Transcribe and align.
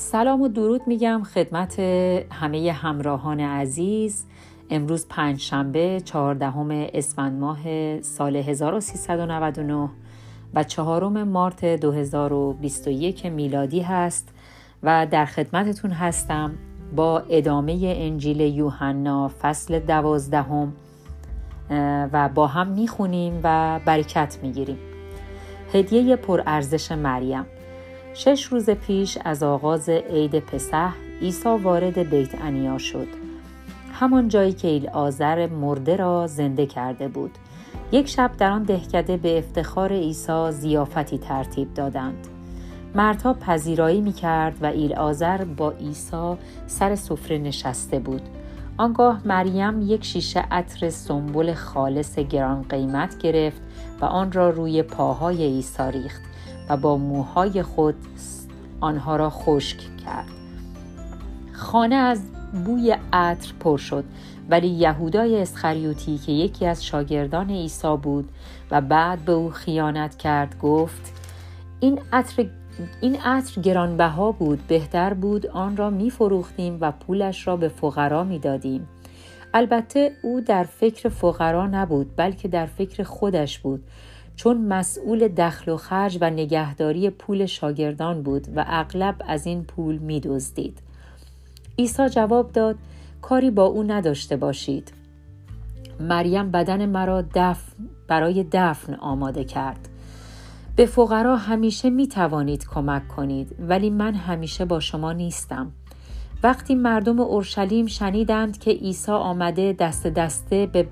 سلام 0.00 0.42
و 0.42 0.48
درود 0.48 0.80
میگم 0.86 1.22
خدمت 1.34 1.80
همه 2.30 2.72
همراهان 2.72 3.40
عزیز. 3.40 4.24
امروز 4.70 5.06
پنج 5.08 5.40
شنبه 5.40 6.00
چهاردهم 6.04 6.68
اسفند 6.70 7.40
ماه 7.40 7.58
سال 8.00 8.36
1399 8.36 9.88
و 10.54 10.64
چهارم 10.64 11.22
مارت 11.22 11.64
2021 11.64 13.26
میلادی 13.26 13.80
هست 13.80 14.28
و 14.82 15.06
در 15.10 15.24
خدمتتون 15.24 15.90
هستم 15.90 16.52
با 16.96 17.22
ادامه 17.30 17.94
انجیل 17.96 18.40
یوحنا 18.40 19.30
فصل 19.42 19.78
دوازدهم 19.78 20.72
و 22.12 22.28
با 22.34 22.46
هم 22.46 22.66
می‌خونیم 22.66 23.40
و 23.44 23.80
برکت 23.84 24.38
می‌گیریم. 24.42 24.78
هدیه 25.72 26.16
پرارزش 26.16 26.92
مریم. 26.92 27.46
شش 28.14 28.44
روز 28.44 28.70
پیش 28.70 29.18
از 29.24 29.42
آغاز 29.42 29.88
عید 29.88 30.38
پسح 30.38 30.92
عیسی 31.20 31.48
وارد 31.48 31.98
بیت 31.98 32.42
انیا 32.42 32.78
شد. 32.78 33.06
همان 33.92 34.28
جایی 34.28 34.52
که 34.52 34.68
ایل 34.68 34.88
آذر 34.88 35.46
مرده 35.46 35.96
را 35.96 36.26
زنده 36.26 36.66
کرده 36.66 37.08
بود. 37.08 37.30
یک 37.92 38.08
شب 38.08 38.30
در 38.38 38.50
آن 38.50 38.62
دهکده 38.62 39.16
به 39.16 39.38
افتخار 39.38 39.92
عیسی 39.92 40.50
زیافتی 40.50 41.18
ترتیب 41.18 41.74
دادند. 41.74 42.26
مردها 42.94 43.34
پذیرایی 43.34 44.00
می 44.00 44.12
کرد 44.12 44.62
و 44.62 44.66
ایل 44.66 44.94
آذر 44.94 45.44
با 45.44 45.70
عیسی 45.70 46.36
سر 46.66 46.94
سفره 46.94 47.38
نشسته 47.38 47.98
بود. 47.98 48.22
آنگاه 48.76 49.20
مریم 49.24 49.82
یک 49.82 50.04
شیشه 50.04 50.44
عطر 50.50 50.90
سنبل 50.90 51.54
خالص 51.54 52.18
گران 52.18 52.62
قیمت 52.68 53.18
گرفت 53.18 53.62
و 54.00 54.04
آن 54.04 54.32
را 54.32 54.50
روی 54.50 54.82
پاهای 54.82 55.44
عیسی 55.44 55.82
ریخت. 55.92 56.29
و 56.70 56.76
با 56.76 56.96
موهای 56.96 57.62
خود 57.62 57.94
آنها 58.80 59.16
را 59.16 59.30
خشک 59.30 59.78
کرد 60.04 60.28
خانه 61.52 61.94
از 61.94 62.22
بوی 62.64 62.96
عطر 63.12 63.52
پر 63.60 63.78
شد 63.78 64.04
ولی 64.50 64.68
یهودای 64.68 65.42
اسخریوتی 65.42 66.18
که 66.18 66.32
یکی 66.32 66.66
از 66.66 66.84
شاگردان 66.84 67.50
عیسی 67.50 67.96
بود 68.02 68.28
و 68.70 68.80
بعد 68.80 69.24
به 69.24 69.32
او 69.32 69.50
خیانت 69.50 70.16
کرد 70.16 70.58
گفت 70.58 71.12
این 71.80 72.00
عطر 72.12 72.46
این 73.00 73.16
عطر 73.16 73.60
گرانبها 73.60 74.32
بود 74.32 74.66
بهتر 74.66 75.14
بود 75.14 75.46
آن 75.46 75.76
را 75.76 75.90
می 75.90 76.10
فروختیم 76.10 76.78
و 76.80 76.92
پولش 76.92 77.46
را 77.46 77.56
به 77.56 77.68
فقرا 77.68 78.24
می 78.24 78.38
دادیم. 78.38 78.88
البته 79.54 80.12
او 80.22 80.40
در 80.40 80.64
فکر 80.64 81.08
فقرا 81.08 81.66
نبود 81.66 82.16
بلکه 82.16 82.48
در 82.48 82.66
فکر 82.66 83.02
خودش 83.02 83.58
بود 83.58 83.84
چون 84.40 84.60
مسئول 84.60 85.28
دخل 85.28 85.72
و 85.72 85.76
خرج 85.76 86.18
و 86.20 86.30
نگهداری 86.30 87.10
پول 87.10 87.46
شاگردان 87.46 88.22
بود 88.22 88.46
و 88.56 88.64
اغلب 88.68 89.14
از 89.28 89.46
این 89.46 89.64
پول 89.64 89.98
می 89.98 90.20
دزدید. 90.20 90.78
عیسی 91.78 92.08
جواب 92.08 92.52
داد 92.52 92.76
کاری 93.22 93.50
با 93.50 93.64
او 93.64 93.82
نداشته 93.82 94.36
باشید. 94.36 94.92
مریم 96.00 96.50
بدن 96.50 96.86
مرا 96.86 97.22
دفن 97.34 97.72
برای 98.08 98.46
دفن 98.52 98.94
آماده 98.94 99.44
کرد. 99.44 99.88
به 100.76 100.86
فقرا 100.86 101.36
همیشه 101.36 101.90
می 101.90 102.08
توانید 102.08 102.66
کمک 102.68 103.08
کنید 103.08 103.56
ولی 103.68 103.90
من 103.90 104.14
همیشه 104.14 104.64
با 104.64 104.80
شما 104.80 105.12
نیستم. 105.12 105.72
وقتی 106.42 106.74
مردم 106.74 107.20
اورشلیم 107.20 107.86
شنیدند 107.86 108.58
که 108.58 108.70
عیسی 108.70 109.12
آمده 109.12 109.72
دست 109.72 110.06
دسته 110.06 110.66
به 110.66 110.88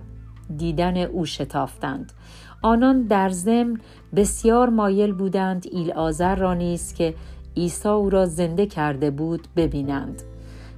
دیدن 0.57 0.97
او 0.97 1.27
شتافتند. 1.27 2.13
آنان 2.63 3.03
در 3.03 3.29
ضمن 3.29 3.81
بسیار 4.17 4.69
مایل 4.69 5.13
بودند 5.13 5.67
ایل 5.73 5.93
آذر 5.93 6.35
را 6.35 6.55
نیز 6.55 6.95
که 6.95 7.15
عیسی 7.57 7.89
او 7.89 8.11
را 8.11 8.27
زنده 8.27 8.67
کرده 8.67 9.11
بود 9.11 9.49
ببینند. 9.57 10.23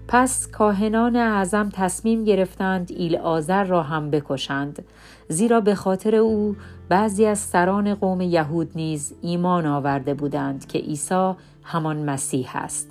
پس 0.08 0.46
کاهنان 0.46 1.16
اعظم 1.16 1.68
تصمیم 1.72 2.24
گرفتند 2.24 2.92
ایل 2.96 3.16
آذر 3.16 3.64
را 3.64 3.82
هم 3.82 4.10
بکشند 4.10 4.84
زیرا 5.28 5.60
به 5.60 5.74
خاطر 5.74 6.14
او 6.14 6.56
بعضی 6.88 7.26
از 7.26 7.38
سران 7.38 7.94
قوم 7.94 8.20
یهود 8.20 8.70
نیز 8.74 9.14
ایمان 9.22 9.66
آورده 9.66 10.14
بودند 10.14 10.66
که 10.66 10.78
عیسی 10.78 11.32
همان 11.62 11.96
مسیح 11.96 12.56
است 12.56 12.90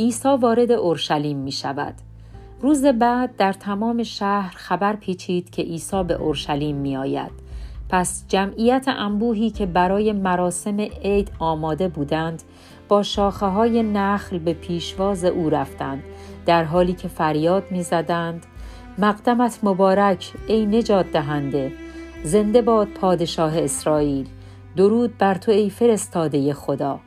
عیسی 0.00 0.28
وارد 0.40 0.72
اورشلیم 0.72 1.38
می 1.38 1.52
شود 1.52 1.94
روز 2.62 2.84
بعد 2.84 3.36
در 3.36 3.52
تمام 3.52 4.02
شهر 4.02 4.54
خبر 4.56 4.96
پیچید 4.96 5.50
که 5.50 5.62
عیسی 5.62 6.02
به 6.04 6.14
اورشلیم 6.14 6.76
می 6.76 6.96
آید. 6.96 7.30
پس 7.88 8.24
جمعیت 8.28 8.84
انبوهی 8.88 9.50
که 9.50 9.66
برای 9.66 10.12
مراسم 10.12 10.80
عید 10.80 11.32
آماده 11.38 11.88
بودند 11.88 12.42
با 12.88 13.02
شاخه 13.02 13.46
های 13.46 13.82
نخل 13.82 14.38
به 14.38 14.52
پیشواز 14.52 15.24
او 15.24 15.50
رفتند 15.50 16.02
در 16.46 16.64
حالی 16.64 16.92
که 16.92 17.08
فریاد 17.08 17.64
می 17.70 17.82
زدند 17.82 18.46
مقدمت 18.98 19.58
مبارک 19.62 20.32
ای 20.46 20.66
نجات 20.66 21.12
دهنده 21.12 21.72
زنده 22.24 22.62
باد 22.62 22.88
پادشاه 22.88 23.58
اسرائیل 23.58 24.28
درود 24.76 25.18
بر 25.18 25.34
تو 25.34 25.52
ای 25.52 25.70
فرستاده 25.70 26.54
خدا 26.54 27.00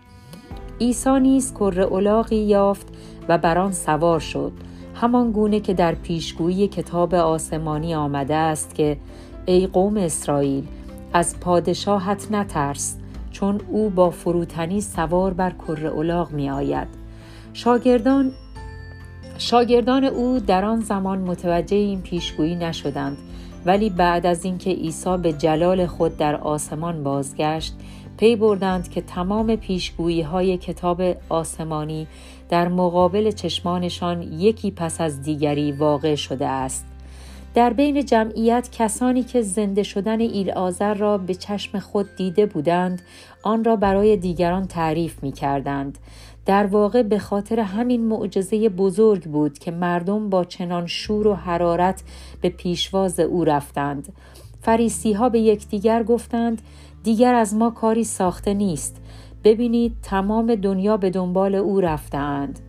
عیسی 0.81 1.19
نیز 1.19 1.53
کره 1.53 1.83
اولاغی 1.83 2.35
یافت 2.35 2.87
و 3.27 3.37
بر 3.37 3.57
آن 3.57 3.71
سوار 3.71 4.19
شد 4.19 4.51
همان 4.95 5.31
گونه 5.31 5.59
که 5.59 5.73
در 5.73 5.95
پیشگویی 5.95 6.67
کتاب 6.67 7.15
آسمانی 7.15 7.95
آمده 7.95 8.35
است 8.35 8.75
که 8.75 8.97
ای 9.45 9.67
قوم 9.67 9.97
اسرائیل 9.97 10.67
از 11.13 11.39
پادشاهت 11.39 12.27
نترس 12.31 12.97
چون 13.31 13.61
او 13.69 13.89
با 13.89 14.09
فروتنی 14.09 14.81
سوار 14.81 15.33
بر 15.33 15.51
کره 15.51 15.89
اولاغ 15.89 16.31
می 16.31 16.49
آید 16.49 16.87
شاگردان 17.53 18.31
شاگردان 19.37 20.03
او 20.03 20.39
در 20.39 20.65
آن 20.65 20.79
زمان 20.79 21.19
متوجه 21.19 21.77
این 21.77 22.01
پیشگویی 22.01 22.55
نشدند 22.55 23.17
ولی 23.65 23.89
بعد 23.89 24.25
از 24.25 24.45
اینکه 24.45 24.69
عیسی 24.69 25.17
به 25.17 25.33
جلال 25.33 25.85
خود 25.85 26.17
در 26.17 26.35
آسمان 26.35 27.03
بازگشت 27.03 27.75
پی 28.17 28.35
بردند 28.35 28.89
که 28.89 29.01
تمام 29.01 29.55
پیشگویی 29.55 30.21
های 30.21 30.57
کتاب 30.57 31.01
آسمانی 31.29 32.07
در 32.49 32.67
مقابل 32.67 33.31
چشمانشان 33.31 34.21
یکی 34.21 34.71
پس 34.71 35.01
از 35.01 35.21
دیگری 35.21 35.71
واقع 35.71 36.15
شده 36.15 36.47
است 36.47 36.85
در 37.55 37.73
بین 37.73 38.05
جمعیت 38.05 38.69
کسانی 38.71 39.23
که 39.23 39.41
زنده 39.41 39.83
شدن 39.83 40.19
ایل 40.19 40.51
آذر 40.51 40.93
را 40.93 41.17
به 41.17 41.35
چشم 41.35 41.79
خود 41.79 42.15
دیده 42.15 42.45
بودند 42.45 43.01
آن 43.43 43.63
را 43.63 43.75
برای 43.75 44.17
دیگران 44.17 44.67
تعریف 44.67 45.23
می 45.23 45.31
کردند. 45.31 45.97
در 46.45 46.65
واقع 46.65 47.03
به 47.03 47.19
خاطر 47.19 47.59
همین 47.59 48.07
معجزه 48.07 48.69
بزرگ 48.69 49.23
بود 49.23 49.59
که 49.59 49.71
مردم 49.71 50.29
با 50.29 50.43
چنان 50.43 50.87
شور 50.87 51.27
و 51.27 51.33
حرارت 51.33 52.03
به 52.41 52.49
پیشواز 52.49 53.19
او 53.19 53.43
رفتند. 53.43 54.13
فریسی 54.61 55.13
ها 55.13 55.29
به 55.29 55.39
یکدیگر 55.39 56.03
گفتند 56.03 56.61
دیگر 57.03 57.35
از 57.35 57.55
ما 57.55 57.69
کاری 57.69 58.03
ساخته 58.03 58.53
نیست. 58.53 59.01
ببینید 59.45 59.95
تمام 60.03 60.55
دنیا 60.55 60.97
به 60.97 61.09
دنبال 61.09 61.55
او 61.55 61.81
رفتند. 61.81 62.59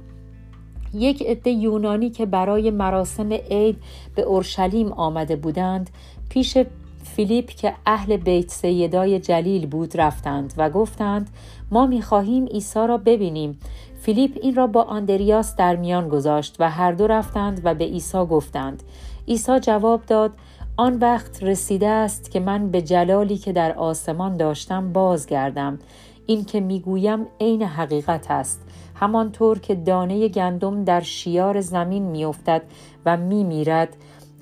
یک 0.95 1.23
عده 1.23 1.51
یونانی 1.51 2.11
که 2.11 2.27
برای 2.27 2.71
مراسم 2.71 3.33
عید 3.33 3.77
به 4.15 4.23
اورشلیم 4.23 4.93
آمده 4.93 5.37
بودند 5.37 5.91
پیش 6.29 6.59
فیلیپ 7.05 7.47
که 7.51 7.75
اهل 7.87 8.17
بیت 8.17 8.51
سیدای 8.51 9.21
جلیل 9.21 9.67
بود 9.67 10.01
رفتند 10.01 10.55
و 10.57 10.71
گفتند 10.71 11.31
ما 11.71 11.87
می‌خواهیم 11.87 12.47
عیسی 12.47 12.87
را 12.87 12.97
ببینیم. 12.99 13.59
فیلیپ 14.01 14.39
این 14.43 14.55
را 14.55 14.67
با 14.67 14.83
آندریاس 14.83 15.57
در 15.57 15.77
میان 15.77 16.09
گذاشت 16.09 16.57
و 16.59 16.71
هر 16.71 16.93
دو 16.93 17.07
رفتند 17.07 17.61
و 17.65 17.75
به 17.75 17.85
عیسی 17.85 18.19
گفتند. 18.19 18.83
عیسی 19.29 19.61
جواب 19.61 20.07
داد 20.07 20.33
آن 20.77 20.99
وقت 20.99 21.43
رسیده 21.43 21.89
است 21.89 22.31
که 22.31 22.41
من 22.41 22.71
به 22.71 22.83
جلالی 22.83 23.37
که 23.37 23.53
در 23.53 23.73
آسمان 23.73 24.37
داشتم 24.37 24.93
بازگردم. 24.93 25.79
این 26.27 26.45
که 26.45 26.61
می‌گویم 26.61 27.27
عین 27.41 27.63
حقیقت 27.63 28.31
است. 28.31 28.61
همانطور 28.95 29.59
که 29.59 29.75
دانه 29.75 30.29
گندم 30.29 30.85
در 30.85 31.01
شیار 31.01 31.61
زمین 31.61 32.03
میافتد 32.03 32.63
و 33.07 33.17
میمیرد 33.17 33.97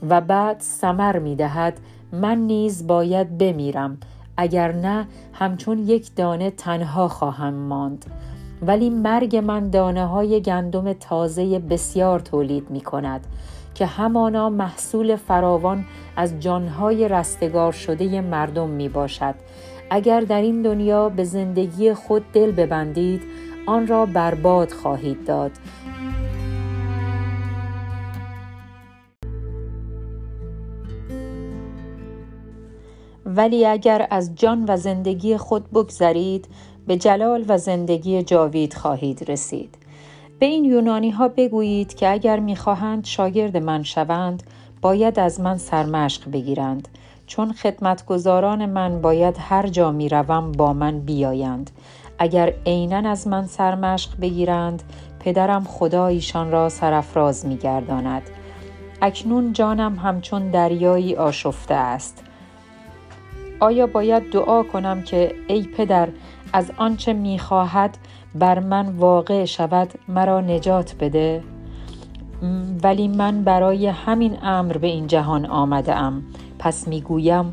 و 0.09 0.21
بعد 0.21 0.57
سمر 0.61 1.19
می‌دهد 1.19 1.81
من 2.13 2.39
نیز 2.39 2.87
باید 2.87 3.39
بمیرم 3.39 3.99
اگر 4.37 4.73
نه 4.73 5.07
همچون 5.33 5.79
یک 5.79 6.15
دانه 6.17 6.51
تنها 6.51 7.09
خواهم 7.09 7.55
ماند. 7.55 8.05
ولی 8.63 8.91
مرگ 8.91 9.37
من 9.37 9.71
دانه 9.71 10.07
های 10.07 10.41
گندم 10.41 10.93
تازه 10.93 11.59
بسیار 11.59 12.21
تولید 12.21 12.71
می 12.71 12.81
کند 12.81 13.27
که 13.75 13.87
همانا 13.87 14.51
محصول 14.51 15.17
فراوان 15.17 15.85
از 16.17 16.41
جانهای 16.41 17.09
رستگار 17.09 17.73
شده 17.73 18.21
مردم 18.21 18.69
می 18.69 18.89
باشد 18.89 19.35
اگر 19.91 20.21
در 20.21 20.41
این 20.41 20.63
دنیا 20.63 21.09
به 21.09 21.25
زندگی 21.25 21.95
خود 21.95 22.33
دل 22.33 22.53
ببندید 22.53 23.23
آن 23.67 23.87
را 23.87 24.07
برباد 24.07 24.71
خواهید 24.71 25.25
داد. 25.27 25.53
ولی 33.27 33.67
اگر 33.67 34.07
از 34.11 34.35
جان 34.35 34.65
و 34.69 34.77
زندگی 34.77 35.37
خود 35.37 35.71
بگذرید 35.71 36.49
به 36.87 36.97
جلال 36.97 37.45
و 37.49 37.59
زندگی 37.59 38.23
جاوید 38.23 38.75
خواهید 38.75 39.31
رسید. 39.31 39.79
به 40.39 40.47
این 40.47 40.65
یونانی 40.65 41.11
ها 41.11 41.29
بگویید 41.29 41.95
که 41.95 42.13
اگر 42.13 42.41
می‌خواهند 42.41 43.05
شاگرد 43.05 43.57
من 43.57 43.83
شوند 43.83 44.43
باید 44.83 45.19
از 45.19 45.41
من 45.41 45.57
سرمشق 45.57 46.31
بگیرند. 46.31 46.89
چون 47.27 47.53
خدمتگزاران 47.53 48.67
من 48.67 49.01
باید 49.01 49.37
هر 49.41 49.67
جا 49.67 49.93
می 49.93 50.09
روم 50.09 50.53
با 50.53 50.73
من 50.73 51.01
بیایند. 51.01 51.71
اگر 52.19 52.55
عینا 52.67 53.11
از 53.11 53.29
من 53.29 53.47
سرمشق 53.47 54.11
بگیرند 54.21 54.83
پدرم 55.21 55.65
خدا 55.65 56.07
ایشان 56.07 56.51
را 56.51 56.69
سرفراز 56.69 57.47
می 57.47 57.57
گرداند. 57.57 58.23
اکنون 59.03 59.53
جانم 59.53 59.99
همچون 59.99 60.51
دریایی 60.51 61.17
آشفته 61.17 61.75
است. 61.75 62.25
آیا 63.61 63.87
باید 63.87 64.31
دعا 64.31 64.63
کنم 64.63 65.03
که 65.03 65.35
ای 65.49 65.63
پدر 65.63 66.09
از 66.53 66.71
آنچه 66.77 67.13
می‌خواهد 67.13 67.99
بر 68.35 68.59
من 68.59 68.89
واقع 68.89 69.45
شود 69.45 69.93
مرا 70.09 70.41
نجات 70.41 70.95
بده؟ 71.01 71.43
ولی 72.83 73.09
من 73.09 73.45
برای 73.45 73.87
همین 73.87 74.39
امر 74.43 74.77
به 74.77 74.87
این 74.87 75.07
جهان 75.07 75.47
آمده 75.47 75.95
ام. 75.95 76.23
پس 76.65 76.89
می‌گویم 76.89 77.53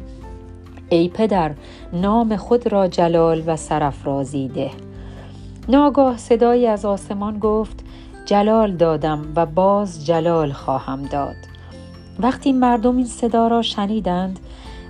ای 0.89 1.09
پدر 1.09 1.51
نام 1.93 2.35
خود 2.35 2.71
را 2.71 2.87
جلال 2.87 3.43
و 3.45 3.55
سرافرازی 3.57 4.47
ده. 4.47 4.71
ناگاه 5.69 6.17
صدایی 6.17 6.67
از 6.67 6.85
آسمان 6.85 7.39
گفت 7.39 7.79
جلال 8.25 8.75
دادم 8.75 9.25
و 9.35 9.45
باز 9.45 10.05
جلال 10.05 10.51
خواهم 10.51 11.03
داد. 11.05 11.35
وقتی 12.19 12.51
مردم 12.51 12.97
این 12.97 13.05
صدا 13.05 13.47
را 13.47 13.61
شنیدند 13.61 14.39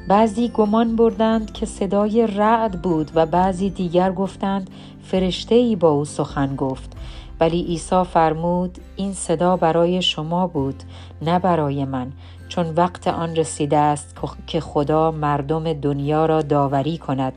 بعضی 0.07 0.49
گمان 0.49 0.95
بردند 0.95 1.53
که 1.53 1.65
صدای 1.65 2.27
رعد 2.27 2.81
بود 2.81 3.11
و 3.15 3.25
بعضی 3.25 3.69
دیگر 3.69 4.11
گفتند 4.11 4.69
فرشته 5.03 5.55
ای 5.55 5.75
با 5.75 5.89
او 5.89 6.05
سخن 6.05 6.55
گفت. 6.55 6.93
ولی 7.39 7.63
عیسی 7.63 8.03
فرمود 8.03 8.77
این 8.95 9.13
صدا 9.13 9.57
برای 9.57 10.01
شما 10.01 10.47
بود 10.47 10.83
نه 11.21 11.39
برای 11.39 11.85
من. 11.85 12.11
چون 12.51 12.69
وقت 12.69 13.07
آن 13.07 13.35
رسیده 13.35 13.77
است 13.77 14.15
که 14.47 14.59
خدا 14.59 15.11
مردم 15.11 15.73
دنیا 15.73 16.25
را 16.25 16.41
داوری 16.41 16.97
کند 16.97 17.33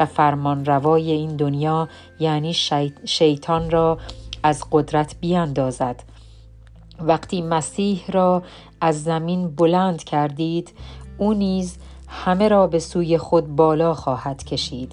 و 0.00 0.06
فرمان 0.06 0.64
روای 0.64 1.10
این 1.10 1.36
دنیا 1.36 1.88
یعنی 2.18 2.54
شیطان 3.04 3.70
را 3.70 3.98
از 4.42 4.64
قدرت 4.72 5.14
بیاندازد. 5.20 6.02
وقتی 7.00 7.42
مسیح 7.42 8.04
را 8.08 8.42
از 8.80 9.04
زمین 9.04 9.48
بلند 9.48 10.04
کردید 10.04 10.72
او 11.18 11.34
نیز 11.34 11.76
همه 12.08 12.48
را 12.48 12.66
به 12.66 12.78
سوی 12.78 13.18
خود 13.18 13.56
بالا 13.56 13.94
خواهد 13.94 14.44
کشید. 14.44 14.92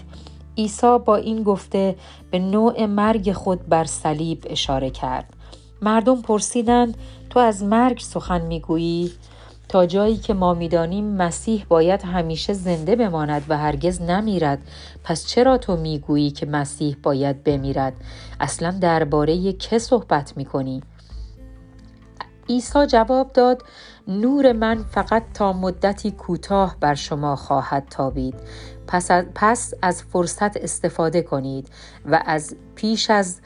عیسی 0.57 0.97
با 1.05 1.15
این 1.15 1.43
گفته 1.43 1.95
به 2.31 2.39
نوع 2.39 2.85
مرگ 2.85 3.31
خود 3.31 3.69
بر 3.69 3.83
صلیب 3.83 4.45
اشاره 4.49 4.89
کرد. 4.89 5.33
مردم 5.81 6.21
پرسیدند 6.21 6.97
تو 7.29 7.39
از 7.39 7.63
مرگ 7.63 7.99
سخن 7.99 8.41
می‌گویی؟ 8.41 9.11
جایی 9.75 10.17
که 10.17 10.33
ما 10.33 10.53
می‌دانیم 10.53 11.05
مسیح 11.05 11.65
باید 11.69 12.01
همیشه 12.01 12.53
زنده 12.53 12.95
بماند 12.95 13.45
و 13.49 13.57
هرگز 13.57 14.01
نمیرد. 14.01 14.59
پس 15.03 15.25
چرا 15.25 15.57
تو 15.57 15.77
می‌گویی 15.77 16.31
که 16.31 16.45
مسیح 16.45 16.95
باید 17.03 17.43
بمیرد؟ 17.43 17.93
اصلا 18.39 18.71
درباره 18.71 19.53
که 19.53 19.79
صحبت 19.79 20.37
می‌کنی؟ 20.37 20.83
عیسی 22.49 22.85
جواب 22.85 23.33
داد 23.33 23.61
نور 24.07 24.51
من 24.51 24.83
فقط 24.83 25.23
تا 25.33 25.53
مدتی 25.53 26.11
کوتاه 26.11 26.75
بر 26.79 26.95
شما 26.95 27.35
خواهد 27.35 27.87
تابید. 27.89 28.35
پس 28.87 29.11
پس 29.11 29.73
از 29.81 30.03
فرصت 30.03 30.57
استفاده 30.57 31.21
کنید 31.21 31.69
و 32.05 32.23
از 32.25 32.55
پیش 32.75 33.09
از 33.09 33.39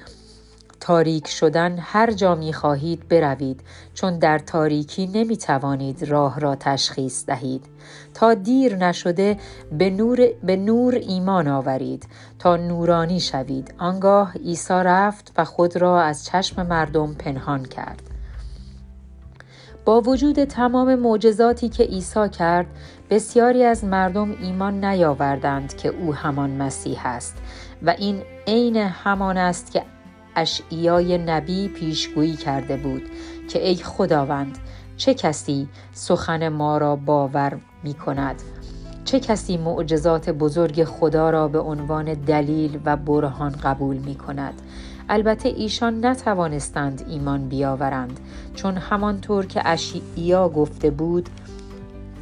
تاریک 0.79 1.27
شدن 1.27 1.77
هر 1.79 2.11
جا 2.11 2.35
می 2.35 2.53
خواهید 2.53 3.07
بروید 3.07 3.61
چون 3.93 4.19
در 4.19 4.39
تاریکی 4.39 5.07
نمی 5.07 5.37
توانید 5.37 6.03
راه 6.03 6.39
را 6.39 6.55
تشخیص 6.55 7.25
دهید. 7.25 7.65
تا 8.13 8.33
دیر 8.33 8.75
نشده 8.75 9.37
به 9.71 9.89
نور, 9.89 10.27
به 10.43 10.55
نور 10.55 10.95
ایمان 10.95 11.47
آورید. 11.47 12.07
تا 12.39 12.55
نورانی 12.55 13.19
شوید. 13.19 13.73
آنگاه 13.77 14.33
عیسی 14.33 14.73
رفت 14.73 15.33
و 15.37 15.45
خود 15.45 15.77
را 15.77 16.01
از 16.01 16.25
چشم 16.25 16.67
مردم 16.67 17.13
پنهان 17.13 17.65
کرد. 17.65 18.01
با 19.85 20.01
وجود 20.01 20.43
تمام 20.43 20.95
معجزاتی 20.95 21.69
که 21.69 21.83
عیسی 21.83 22.29
کرد 22.29 22.67
بسیاری 23.09 23.63
از 23.63 23.83
مردم 23.83 24.31
ایمان 24.41 24.85
نیاوردند 24.85 25.75
که 25.75 25.89
او 25.89 26.13
همان 26.13 26.49
مسیح 26.49 27.05
است. 27.05 27.37
و 27.83 27.89
این 27.89 28.21
عین 28.47 28.75
همان 28.77 29.37
است 29.37 29.71
که 29.71 29.83
اشعیای 30.37 31.17
نبی 31.17 31.67
پیشگویی 31.67 32.35
کرده 32.35 32.77
بود 32.77 33.01
که 33.49 33.67
ای 33.67 33.75
خداوند 33.75 34.57
چه 34.97 35.13
کسی 35.13 35.67
سخن 35.93 36.49
ما 36.49 36.77
را 36.77 36.95
باور 36.95 37.59
می 37.83 37.93
کند 37.93 38.41
چه 39.05 39.19
کسی 39.19 39.57
معجزات 39.57 40.29
بزرگ 40.29 40.83
خدا 40.83 41.29
را 41.29 41.47
به 41.47 41.59
عنوان 41.59 42.13
دلیل 42.13 42.79
و 42.85 42.97
برهان 42.97 43.51
قبول 43.51 43.97
می 43.97 44.15
کند 44.15 44.61
البته 45.09 45.49
ایشان 45.49 46.05
نتوانستند 46.05 47.05
ایمان 47.09 47.49
بیاورند 47.49 48.19
چون 48.55 48.77
همانطور 48.77 49.45
که 49.45 49.61
اشعیا 49.65 50.49
گفته 50.49 50.89
بود 50.89 51.29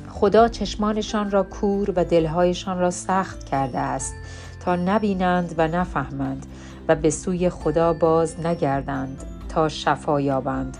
خدا 0.09 0.47
چشمانشان 0.47 1.31
را 1.31 1.43
کور 1.43 1.93
و 1.95 2.05
دلهایشان 2.05 2.79
را 2.79 2.91
سخت 2.91 3.43
کرده 3.43 3.79
است 3.79 4.15
تا 4.59 4.75
نبینند 4.75 5.55
و 5.57 5.67
نفهمند. 5.67 6.45
و 6.87 6.95
به 6.95 7.09
سوی 7.09 7.49
خدا 7.49 7.93
باز 7.93 8.39
نگردند 8.45 9.23
تا 9.49 9.69
شفا 9.69 10.21
یابند. 10.21 10.77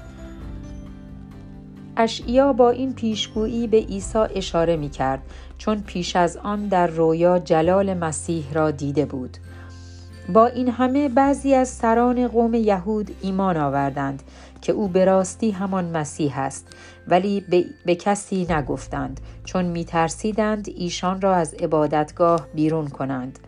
اشعیا 1.98 2.54
با 2.54 2.70
این 2.70 2.94
پیشگویی 2.94 3.68
به 3.68 3.78
عیسی 3.78 4.18
اشاره 4.36 4.76
می 4.76 4.90
کرد 4.90 5.22
چون 5.58 5.82
پیش 5.82 6.16
از 6.16 6.38
آن 6.38 6.68
در 6.68 6.88
رویا 6.88 7.40
جلال 7.40 7.94
مسیح 7.94 8.54
را 8.54 8.72
دیده 8.72 9.06
بود. 9.06 9.38
با 10.34 10.48
این 10.48 10.70
همه 10.70 11.10
بعضی 11.10 11.54
از 11.54 11.70
سران 11.70 12.28
قوم 12.28 12.54
یهود 12.54 13.16
ایمان 13.22 13.58
آوردند 13.58 14.24
که 14.62 14.72
او 14.72 14.88
به 14.88 15.06
راستی 15.06 15.52
همان 15.52 15.98
مسیح 15.98 16.40
است 16.40 16.68
ولی 17.08 17.42
به, 17.50 17.66
به 17.86 17.96
کسی 17.96 18.48
نگفتند 18.50 19.20
چون 19.44 19.66
میترسیدند 19.66 20.70
ایشان 20.76 21.22
را 21.22 21.36
از 21.36 21.54
عبادتگاه 21.54 22.48
بیرون 22.56 22.88
کنند. 22.88 23.40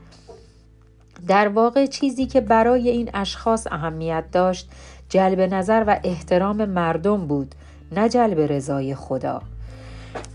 در 1.27 1.47
واقع 1.47 1.85
چیزی 1.85 2.25
که 2.25 2.41
برای 2.41 2.89
این 2.89 3.09
اشخاص 3.13 3.67
اهمیت 3.71 4.23
داشت 4.31 4.69
جلب 5.09 5.41
نظر 5.41 5.83
و 5.87 5.99
احترام 6.03 6.65
مردم 6.65 7.27
بود 7.27 7.55
نه 7.91 8.09
جلب 8.09 8.39
رضای 8.39 8.95
خدا. 8.95 9.41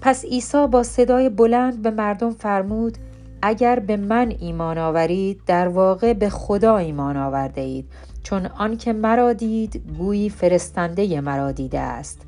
پس 0.01 0.25
عیسی 0.25 0.67
با 0.67 0.83
صدای 0.83 1.29
بلند 1.29 1.83
به 1.83 1.91
مردم 1.91 2.31
فرمود 2.31 2.99
اگر 3.43 3.79
به 3.79 3.97
من 3.97 4.33
ایمان 4.41 4.79
آورید 4.79 5.41
در 5.47 5.69
واقع 5.69 6.13
به 6.13 6.29
خدا 6.29 6.77
ایمان 6.77 7.17
آورده 7.17 7.61
اید 7.61 7.85
چون 8.23 8.47
آنکه 8.47 8.93
مرا 8.93 9.33
دید 9.33 9.83
گویی 9.99 10.31
فرستنده 10.31 11.21
مرا 11.21 11.53
دیده 11.53 11.81
است. 11.81 12.23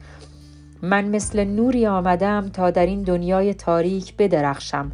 من 0.82 1.04
مثل 1.04 1.44
نوری 1.44 1.87
آمدم 1.87 2.49
تا 2.49 2.70
در 2.70 2.87
این 2.87 3.02
دنیای 3.02 3.54
تاریک 3.54 4.16
بدرخشم 4.16 4.92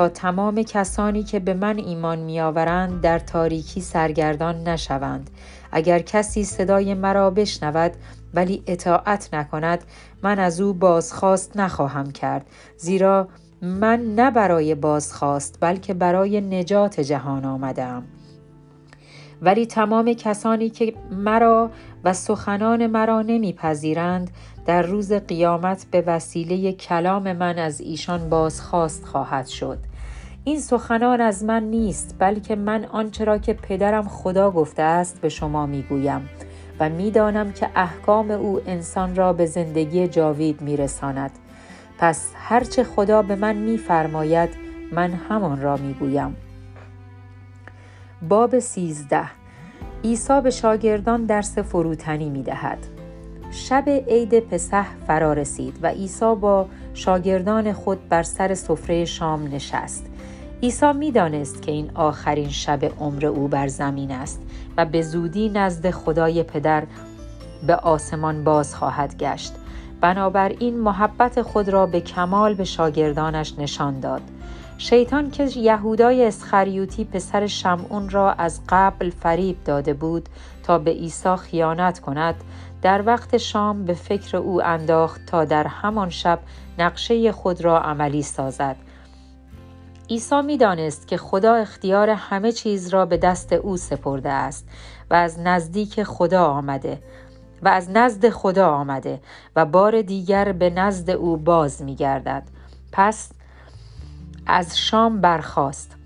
تا 0.00 0.08
تمام 0.08 0.62
کسانی 0.62 1.22
که 1.22 1.40
به 1.40 1.54
من 1.54 1.78
ایمان 1.78 2.18
میآورند 2.18 3.00
در 3.00 3.18
تاریکی 3.18 3.80
سرگردان 3.80 4.68
نشوند. 4.68 5.30
اگر 5.72 5.98
کسی 5.98 6.44
صدای 6.44 6.94
مرا 6.94 7.30
بشنود 7.30 7.92
ولی 8.34 8.62
اطاعت 8.66 9.34
نکند 9.34 9.84
من 10.22 10.38
از 10.38 10.60
او 10.60 10.72
بازخواست 10.72 11.56
نخواهم 11.56 12.10
کرد. 12.10 12.46
زیرا 12.76 13.28
من 13.62 14.14
نه 14.14 14.30
برای 14.30 14.74
بازخواست 14.74 15.58
بلکه 15.60 15.94
برای 15.94 16.40
نجات 16.40 17.00
جهان 17.00 17.44
آمدم 17.44 18.02
ولی 19.42 19.66
تمام 19.66 20.12
کسانی 20.12 20.70
که 20.70 20.94
مرا 21.10 21.70
و 22.04 22.12
سخنان 22.12 22.86
مرا 22.86 23.22
نمیپذیرند 23.22 24.30
در 24.66 24.82
روز 24.82 25.12
قیامت 25.12 25.86
به 25.90 26.00
وسیله 26.06 26.72
کلام 26.72 27.32
من 27.32 27.58
از 27.58 27.80
ایشان 27.80 28.28
بازخواست 28.28 29.06
خواهد 29.06 29.46
شد. 29.46 29.89
این 30.44 30.60
سخنان 30.60 31.20
از 31.20 31.44
من 31.44 31.62
نیست 31.62 32.16
بلکه 32.18 32.56
من 32.56 32.84
آنچه 32.84 33.24
را 33.24 33.38
که 33.38 33.52
پدرم 33.52 34.08
خدا 34.08 34.50
گفته 34.50 34.82
است 34.82 35.20
به 35.20 35.28
شما 35.28 35.66
می‌گویم 35.66 36.28
و 36.80 36.88
می‌دانم 36.88 37.52
که 37.52 37.68
احکام 37.74 38.30
او 38.30 38.60
انسان 38.66 39.16
را 39.16 39.32
به 39.32 39.46
زندگی 39.46 40.08
جاوید 40.08 40.62
میرساند 40.62 41.30
پس 41.98 42.32
هرچه 42.34 42.84
خدا 42.84 43.22
به 43.22 43.36
من 43.36 43.56
میفرماید 43.56 44.50
من 44.92 45.10
همان 45.10 45.62
را 45.62 45.76
می‌گویم 45.76 46.36
باب 48.28 48.58
سیزده 48.58 49.24
عیسی 50.04 50.40
به 50.40 50.50
شاگردان 50.50 51.24
درس 51.24 51.58
فروتنی 51.58 52.30
می 52.30 52.42
دهد. 52.42 52.78
شب 53.50 53.84
عید 53.88 54.40
پسح 54.40 54.86
فرا 55.06 55.32
رسید 55.32 55.78
و 55.82 55.86
عیسی 55.86 56.34
با 56.34 56.66
شاگردان 56.94 57.72
خود 57.72 58.08
بر 58.08 58.22
سر 58.22 58.54
سفره 58.54 59.04
شام 59.04 59.54
نشست. 59.54 60.09
عیسی 60.62 60.92
می‌دانست 60.92 61.62
که 61.62 61.72
این 61.72 61.90
آخرین 61.94 62.48
شب 62.48 62.84
عمر 62.84 63.26
او 63.26 63.48
بر 63.48 63.68
زمین 63.68 64.10
است 64.10 64.42
و 64.76 64.84
به 64.84 65.02
زودی 65.02 65.48
نزد 65.48 65.90
خدای 65.90 66.42
پدر 66.42 66.86
به 67.66 67.76
آسمان 67.76 68.44
باز 68.44 68.74
خواهد 68.74 69.18
گشت. 69.18 69.52
بنابراین 70.00 70.80
محبت 70.80 71.42
خود 71.42 71.68
را 71.68 71.86
به 71.86 72.00
کمال 72.00 72.54
به 72.54 72.64
شاگردانش 72.64 73.54
نشان 73.58 74.00
داد. 74.00 74.22
شیطان 74.78 75.30
که 75.30 75.44
یهودای 75.44 76.26
اسخریوتی 76.26 77.04
پسر 77.04 77.46
شمعون 77.46 78.08
را 78.08 78.32
از 78.32 78.60
قبل 78.68 79.10
فریب 79.10 79.56
داده 79.64 79.94
بود 79.94 80.28
تا 80.62 80.78
به 80.78 80.90
عیسی 80.90 81.36
خیانت 81.36 82.00
کند 82.00 82.34
در 82.82 83.06
وقت 83.06 83.36
شام 83.36 83.84
به 83.84 83.94
فکر 83.94 84.36
او 84.36 84.62
انداخت 84.62 85.26
تا 85.26 85.44
در 85.44 85.66
همان 85.66 86.10
شب 86.10 86.38
نقشه 86.78 87.32
خود 87.32 87.64
را 87.64 87.80
عملی 87.80 88.22
سازد. 88.22 88.76
عیسی 90.10 90.42
می‌دانست 90.42 91.08
که 91.08 91.16
خدا 91.16 91.54
اختیار 91.54 92.10
همه 92.10 92.52
چیز 92.52 92.88
را 92.88 93.06
به 93.06 93.16
دست 93.16 93.52
او 93.52 93.76
سپرده 93.76 94.30
است 94.30 94.68
و 95.10 95.14
از 95.14 95.40
نزدیک 95.40 96.02
خدا 96.02 96.46
آمده 96.46 97.02
و 97.62 97.68
از 97.68 97.90
نزد 97.90 98.28
خدا 98.28 98.68
آمده 98.68 99.20
و 99.56 99.64
بار 99.64 100.02
دیگر 100.02 100.52
به 100.52 100.70
نزد 100.70 101.10
او 101.10 101.36
باز 101.36 101.82
می 101.82 101.94
گردد. 101.94 102.42
پس 102.92 103.30
از 104.46 104.78
شام 104.78 105.20
برخاست. 105.20 105.96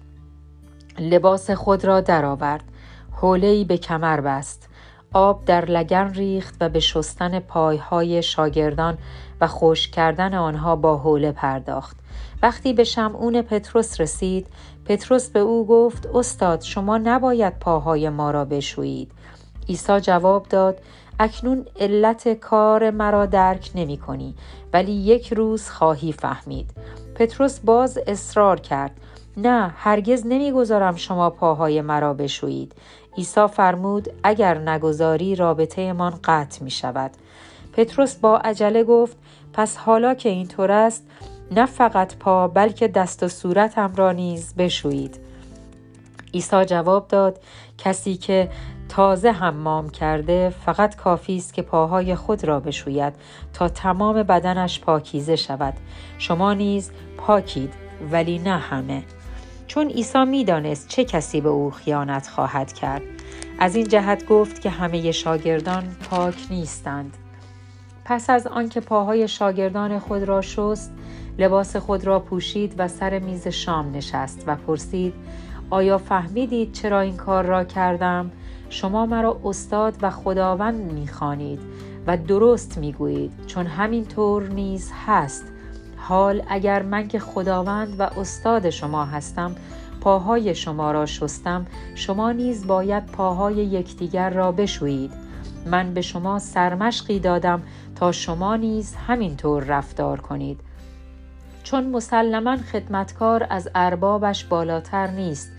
لباس 0.99 1.51
خود 1.51 1.85
را 1.85 2.01
درآورد. 2.01 2.65
حولهای 3.13 3.65
به 3.65 3.79
کمر 3.79 4.21
بست. 4.21 4.69
آب 5.13 5.45
در 5.45 5.65
لگن 5.65 6.11
ریخت 6.15 6.55
و 6.61 6.69
به 6.69 6.81
شستن 6.81 7.39
پایهای 7.41 8.23
شاگردان 8.23 8.99
و 9.41 9.47
خوش 9.47 9.89
کردن 9.89 10.35
آنها 10.35 10.77
با 10.77 10.97
حوله 10.97 11.33
پرداخت. 11.33 12.04
وقتی 12.43 12.73
به 12.73 12.85
شمعون 12.85 13.43
پتروس 13.43 14.00
رسید 14.00 14.47
پتروس 14.85 15.29
به 15.29 15.38
او 15.41 15.67
گفت 15.67 16.07
استاد 16.14 16.61
شما 16.62 16.99
نباید 16.99 17.59
پاهای 17.59 18.09
ما 18.09 18.31
را 18.31 18.45
بشویید. 18.45 19.12
عیسی 19.69 20.00
جواب 20.00 20.49
داد 20.49 20.79
اکنون 21.21 21.67
علت 21.81 22.29
کار 22.29 22.91
مرا 22.91 23.26
درک 23.26 23.71
نمی 23.75 23.97
کنی 23.97 24.35
ولی 24.73 24.93
یک 24.93 25.33
روز 25.33 25.69
خواهی 25.69 26.12
فهمید. 26.12 26.71
پتروس 27.14 27.59
باز 27.59 27.99
اصرار 28.07 28.61
کرد 28.61 28.91
نه 29.37 29.75
هرگز 29.76 30.26
نمی‌گذارم 30.26 30.97
شما 30.97 31.31
پاهای 31.31 31.81
مرا 31.81 32.14
بشویید. 32.14 32.73
عیسی 33.17 33.47
فرمود 33.47 34.09
اگر 34.23 34.59
نگذاری 34.59 35.37
رابطه 35.37 35.93
من 35.93 36.11
قطع 36.25 36.64
می 36.64 36.71
شود. 36.71 37.11
پتروس 37.73 38.14
با 38.14 38.38
عجله 38.38 38.85
گفت 38.85 39.17
پس 39.53 39.76
حالا 39.76 40.14
که 40.14 40.29
اینطور 40.29 40.73
است 40.73 41.07
نه 41.51 41.67
فقط 41.67 42.17
پا 42.17 42.49
بلکه 42.49 42.89
دست 42.89 43.23
و 43.23 43.29
صورتم 43.29 43.95
را 43.95 44.13
نیز 44.13 44.55
بشویید. 44.55 45.21
عیسی 46.35 46.65
جواب 46.65 47.09
داد 47.09 47.41
کسی 47.79 48.17
که 48.17 48.51
تازه 48.89 49.31
حمام 49.31 49.91
کرده 49.91 50.55
فقط 50.67 50.97
کافی 50.97 51.37
است 51.37 51.55
که 51.55 51.63
پاهای 51.63 52.15
خود 52.15 52.45
را 52.45 52.61
بشوید 52.61 53.15
تا 53.53 53.69
تمام 53.69 54.23
بدنش 54.23 54.81
پاکیزه 54.81 55.37
شود. 55.37 55.75
شما 56.19 56.55
نیز 56.55 56.91
پاکید 57.17 57.75
ولی 58.13 58.39
نه 58.39 58.59
همه. 58.59 59.03
چون 59.67 59.89
عیسی 59.89 60.25
می‌دانست 60.25 60.89
چه 60.89 61.05
کسی 61.05 61.41
به 61.41 61.49
او 61.49 61.71
خیانت 61.71 62.29
خواهد 62.29 62.73
کرد. 62.73 63.03
از 63.59 63.77
این 63.77 63.89
جهت 63.89 64.27
گفت 64.27 64.61
که 64.61 64.71
همه 64.71 65.13
شاگردان 65.13 65.97
پاک 66.11 66.47
نیستند. 66.51 67.17
پس 68.05 68.31
از 68.31 68.47
آنکه 68.47 68.81
پاهای 68.81 69.29
شاگردان 69.29 69.99
خود 69.99 70.23
را 70.23 70.43
شست 70.43 70.93
لباس 71.38 71.76
خود 71.76 72.05
را 72.05 72.21
پوشید 72.21 72.75
و 72.79 72.88
سر 72.88 73.19
میز 73.19 73.49
شام 73.49 73.97
نشست 73.97 74.45
و 74.47 74.57
پرسید 74.57 75.14
آیا 75.71 75.99
فهمیدید 75.99 76.73
چرا 76.73 77.00
این 77.00 77.17
کار 77.17 77.45
را 77.45 77.64
کردم؟ 77.64 78.31
شما 78.69 79.07
مرا 79.07 79.41
استاد 79.45 79.95
و 80.03 80.11
خداوند 80.11 80.93
می‌خوانید 80.93 81.61
و 82.07 82.17
درست 82.17 82.79
می‌گویید 82.79 83.33
چون 83.47 83.67
همین 83.67 84.05
طور 84.05 84.49
نیز 84.49 84.93
هست. 85.07 85.45
حال 85.97 86.43
اگر 86.49 86.83
من 86.83 87.09
که 87.09 87.19
خداوند 87.19 88.00
و 88.00 88.03
استاد 88.03 88.71
شما 88.71 89.05
هستم 89.05 89.55
پاهای 90.00 90.55
شما 90.55 90.93
را 90.93 91.07
شستم 91.07 91.67
شما 91.95 92.33
نیز 92.33 92.67
باید 92.67 93.07
پاهای 93.07 93.55
یکدیگر 93.55 94.31
را 94.31 94.53
بشویید. 94.53 95.12
من 95.67 95.95
به 95.95 96.00
شما 96.00 96.38
سرمشقی 96.38 97.19
دادم 97.19 97.62
تا 97.95 98.12
شما 98.12 98.57
نیز 98.57 98.95
همینطور 98.95 99.64
رفتار 99.64 100.21
کنید. 100.21 100.61
چون 101.64 101.87
مسلما 101.87 102.56
خدمتکار 102.56 103.47
از 103.50 103.68
اربابش 103.75 104.44
بالاتر 104.44 105.06
نیست 105.06 105.52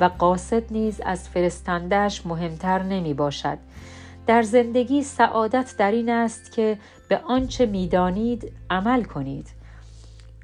و 0.00 0.04
قاصد 0.04 0.72
نیز 0.72 1.00
از 1.00 1.28
فرستندهش 1.28 2.26
مهمتر 2.26 2.82
نمی 2.82 3.14
باشد. 3.14 3.58
در 4.26 4.42
زندگی 4.42 5.02
سعادت 5.02 5.74
در 5.78 5.90
این 5.90 6.10
است 6.10 6.52
که 6.52 6.78
به 7.08 7.18
آنچه 7.18 7.66
می‌دانید 7.66 8.52
عمل 8.70 9.02
کنید. 9.02 9.48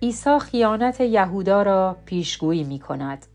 عیسی 0.03 0.39
خیانت 0.39 1.01
یهودا 1.01 1.63
را 1.63 1.97
پیشگویی 2.05 2.65
می 2.65 2.79
کند 2.79 3.27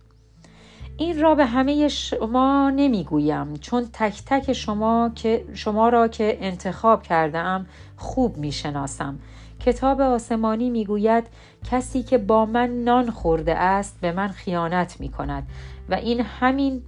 این 0.98 1.22
را 1.22 1.36
به 1.36 1.46
همه 1.46 1.88
شما 1.88 2.70
نمی‌گویم 2.76 3.54
چون 3.54 3.90
تک 3.94 4.22
تک 4.26 4.54
شما 4.54 5.12
که 5.16 5.46
شما 5.54 5.90
را 5.90 6.08
که 6.08 6.38
انتخاب 6.42 7.04
کرده 7.04 7.38
ام 7.38 7.66
خوب 7.98 8.38
می‌شناسم. 8.38 9.20
کتاب 9.66 10.02
آسمانی 10.02 10.70
می‌گوید 10.70 11.24
کسی 11.72 12.04
که 12.04 12.18
با 12.18 12.46
من 12.46 12.70
نان 12.84 13.12
خورده 13.12 13.56
است 13.56 13.98
به 14.02 14.12
من 14.12 14.28
خیانت 14.28 15.00
می 15.00 15.10
کند 15.10 15.48
و 15.90 15.94
این 15.94 16.22
همین 16.22 16.84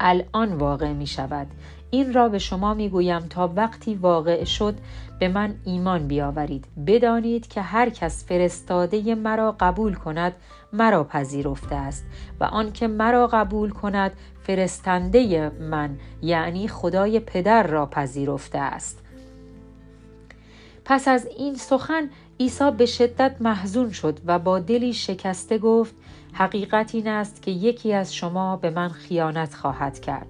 الان 0.00 0.54
واقع 0.54 0.92
می 0.92 1.06
شود 1.06 1.46
این 1.90 2.12
را 2.12 2.28
به 2.28 2.38
شما 2.38 2.74
می 2.74 2.88
گویم 2.88 3.20
تا 3.20 3.52
وقتی 3.56 3.94
واقع 3.94 4.44
شد 4.44 4.74
به 5.18 5.28
من 5.28 5.54
ایمان 5.64 6.08
بیاورید. 6.08 6.66
بدانید 6.86 7.48
که 7.48 7.60
هر 7.60 7.90
کس 7.90 8.24
فرستاده 8.24 9.14
مرا 9.14 9.56
قبول 9.60 9.94
کند 9.94 10.32
مرا 10.72 11.04
پذیرفته 11.04 11.74
است 11.74 12.04
و 12.40 12.44
آنکه 12.44 12.88
مرا 12.88 13.26
قبول 13.26 13.70
کند 13.70 14.12
فرستنده 14.42 15.50
من 15.60 15.98
یعنی 16.22 16.68
خدای 16.68 17.20
پدر 17.20 17.62
را 17.62 17.86
پذیرفته 17.86 18.58
است. 18.58 19.09
پس 20.90 21.08
از 21.08 21.26
این 21.38 21.54
سخن 21.54 22.10
عیسی 22.40 22.70
به 22.70 22.86
شدت 22.86 23.36
محزون 23.40 23.90
شد 23.90 24.18
و 24.26 24.38
با 24.38 24.58
دلی 24.58 24.92
شکسته 24.92 25.58
گفت 25.58 25.94
حقیقت 26.32 26.94
این 26.94 27.08
است 27.08 27.42
که 27.42 27.50
یکی 27.50 27.92
از 27.92 28.14
شما 28.14 28.56
به 28.56 28.70
من 28.70 28.88
خیانت 28.88 29.54
خواهد 29.54 30.00
کرد. 30.00 30.26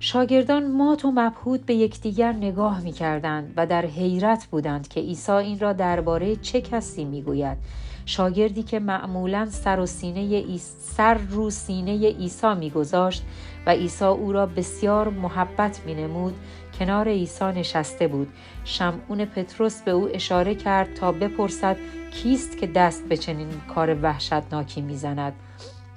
شاگردان 0.00 0.70
مات 0.70 1.04
و 1.04 1.10
مبهود 1.10 1.66
به 1.66 1.74
یکدیگر 1.74 2.32
نگاه 2.32 2.80
می 2.80 2.92
کردند 2.92 3.52
و 3.56 3.66
در 3.66 3.86
حیرت 3.86 4.46
بودند 4.46 4.88
که 4.88 5.00
عیسی 5.00 5.32
این 5.32 5.58
را 5.58 5.72
درباره 5.72 6.36
چه 6.36 6.60
کسی 6.60 7.04
می 7.04 7.22
گوید 7.22 7.58
شاگردی 8.06 8.62
که 8.62 8.78
معمولا 8.78 9.46
سر 9.50 9.80
و 9.80 9.86
سینه 9.86 10.56
سر 10.78 11.14
رو 11.14 11.50
سینه 11.50 12.08
عیسی 12.08 12.54
میگذاشت 12.54 13.22
و 13.66 13.70
عیسی 13.70 14.04
او 14.04 14.32
را 14.32 14.46
بسیار 14.46 15.08
محبت 15.08 15.80
مینمود 15.86 16.34
کنار 16.78 17.08
عیسی 17.08 17.44
نشسته 17.44 18.08
بود. 18.08 18.28
شمعون 18.64 19.24
پتروس 19.24 19.82
به 19.82 19.90
او 19.90 20.08
اشاره 20.14 20.54
کرد 20.54 20.94
تا 20.94 21.12
بپرسد 21.12 21.76
کیست 22.12 22.58
که 22.58 22.66
دست 22.66 23.08
به 23.08 23.16
چنین 23.16 23.48
کار 23.74 23.96
وحشتناکی 24.02 24.80
می‌زند. 24.80 25.32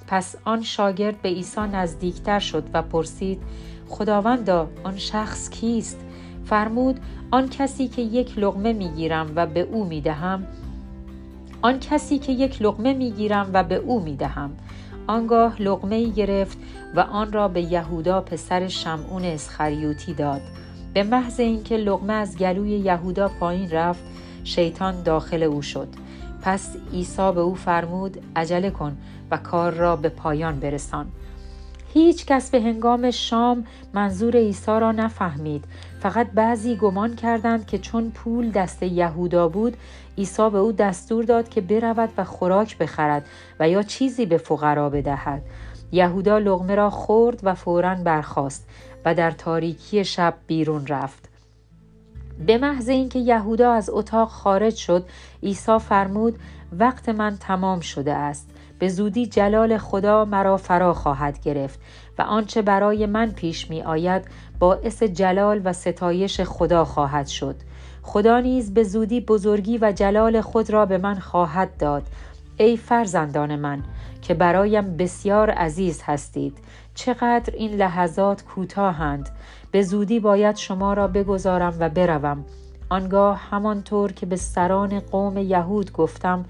پس 0.06 0.36
آن 0.44 0.62
شاگرد 0.62 1.22
به 1.22 1.28
عیسی 1.28 1.60
نزدیکتر 1.60 2.38
شد 2.38 2.64
و 2.72 2.82
پرسید 2.82 3.42
خداوندا 3.88 4.68
آن 4.84 4.96
شخص 4.96 5.50
کیست؟ 5.50 6.00
فرمود 6.44 7.00
آن 7.30 7.48
کسی 7.48 7.88
که 7.88 8.02
یک 8.02 8.38
لغمه 8.38 8.72
می‌گیرم 8.72 9.32
و 9.36 9.46
به 9.46 9.60
او 9.60 9.84
می‌دهم. 9.84 10.46
آن 11.62 11.80
کسی 11.80 12.18
که 12.18 12.32
یک 12.32 12.62
لغمه 12.62 12.94
می‌گیرم 12.94 13.50
و 13.52 13.64
به 13.64 13.74
او 13.74 14.04
می‌دهم. 14.04 14.50
آنگاه 15.06 15.62
لغمه 15.62 15.96
ای 15.96 16.10
گرفت 16.10 16.58
و 16.94 17.00
آن 17.00 17.32
را 17.32 17.48
به 17.48 17.60
یهودا 17.60 18.20
پسر 18.20 18.68
شمعون 18.68 19.24
اسخریوتی 19.24 20.14
داد. 20.14 20.40
به 20.96 21.02
محض 21.02 21.40
اینکه 21.40 21.76
لغمه 21.76 22.12
از 22.12 22.38
گلوی 22.38 22.70
یهودا 22.70 23.28
پایین 23.28 23.70
رفت 23.70 24.04
شیطان 24.44 25.02
داخل 25.02 25.42
او 25.42 25.62
شد. 25.62 25.88
پس 26.42 26.76
عیسی 26.92 27.32
به 27.32 27.40
او 27.40 27.54
فرمود 27.54 28.24
عجله 28.36 28.70
کن 28.70 28.96
و 29.30 29.36
کار 29.36 29.72
را 29.72 29.96
به 29.96 30.08
پایان 30.08 30.60
برسان. 30.60 31.06
هیچ 31.94 32.26
کس 32.26 32.50
به 32.50 32.60
هنگام 32.60 33.10
شام 33.10 33.66
منظور 33.94 34.36
عیسی 34.36 34.70
را 34.80 34.92
نفهمید. 34.92 35.64
فقط 36.00 36.30
بعضی 36.30 36.76
گمان 36.76 37.16
کردند 37.16 37.66
که 37.66 37.78
چون 37.78 38.10
پول 38.10 38.50
دست 38.50 38.82
یهودا 38.82 39.48
بود 39.48 39.76
عیسی 40.18 40.50
به 40.50 40.58
او 40.58 40.72
دستور 40.72 41.24
داد 41.24 41.48
که 41.48 41.60
برود 41.60 42.10
و 42.16 42.24
خوراک 42.24 42.78
بخرد 42.78 43.26
و 43.60 43.68
یا 43.68 43.82
چیزی 43.82 44.26
به 44.26 44.38
فقرا 44.38 44.90
بدهد. 44.90 45.42
یهودا 45.92 46.38
لغمه 46.38 46.74
را 46.74 46.90
خورد 46.90 47.40
و 47.42 47.54
فورا 47.54 47.94
برخاست. 47.94 48.68
و 49.06 49.14
در 49.14 49.30
تاریکی 49.30 50.04
شب 50.04 50.34
بیرون 50.46 50.86
رفت. 50.86 51.28
به 52.46 52.58
محض 52.58 52.88
اینکه 52.88 53.18
یهودا 53.18 53.72
از 53.72 53.90
اتاق 53.90 54.28
خارج 54.28 54.74
شد 54.74 55.04
عیسی 55.42 55.78
فرمود 55.78 56.38
وقت 56.78 57.08
من 57.08 57.36
تمام 57.40 57.80
شده 57.80 58.12
است. 58.12 58.50
به 58.78 58.88
زودی 58.88 59.26
جلال 59.26 59.78
خدا 59.78 60.24
مرا 60.24 60.56
فرا 60.56 60.94
خواهد 60.94 61.40
گرفت 61.40 61.80
و 62.18 62.22
آنچه 62.22 62.62
برای 62.62 63.06
من 63.06 63.30
پیش 63.30 63.70
می 63.70 63.82
آید 63.82 64.22
باعث 64.58 65.02
جلال 65.02 65.60
و 65.64 65.72
ستایش 65.72 66.40
خدا 66.40 66.84
خواهد 66.84 67.26
شد. 67.26 67.56
خدا 68.02 68.40
نیز 68.40 68.74
به 68.74 68.82
زودی 68.82 69.20
بزرگی 69.20 69.78
و 69.78 69.92
جلال 69.92 70.40
خود 70.40 70.70
را 70.70 70.86
به 70.86 70.98
من 70.98 71.14
خواهد 71.14 71.76
داد. 71.76 72.02
ای 72.56 72.76
فرزندان 72.76 73.56
من 73.56 73.82
که 74.22 74.34
برایم 74.34 74.96
بسیار 74.96 75.50
عزیز 75.50 76.02
هستید. 76.04 76.58
چقدر 76.96 77.54
این 77.54 77.70
لحظات 77.70 78.44
کوتاهند 78.44 79.28
به 79.70 79.82
زودی 79.82 80.20
باید 80.20 80.56
شما 80.56 80.94
را 80.94 81.08
بگذارم 81.08 81.76
و 81.80 81.88
بروم. 81.88 82.44
آنگاه 82.88 83.38
همانطور 83.50 84.12
که 84.12 84.26
به 84.26 84.36
سران 84.36 85.00
قوم 85.00 85.38
یهود 85.38 85.92
گفتم 85.92 86.44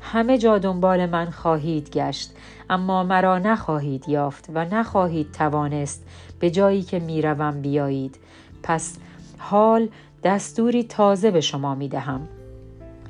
همه 0.00 0.38
جا 0.38 0.58
دنبال 0.58 1.06
من 1.06 1.30
خواهید 1.30 1.90
گشت 1.90 2.30
اما 2.70 3.04
مرا 3.04 3.38
نخواهید 3.38 4.08
یافت 4.08 4.50
و 4.54 4.64
نخواهید 4.64 5.32
توانست 5.32 6.04
به 6.40 6.50
جایی 6.50 6.82
که 6.82 6.98
می‌روم 6.98 7.60
بیایید. 7.60 8.18
پس 8.62 8.96
حال 9.38 9.88
دستوری 10.24 10.84
تازه 10.84 11.30
به 11.30 11.40
شما 11.40 11.74
می 11.74 11.88
دهم 11.88 12.28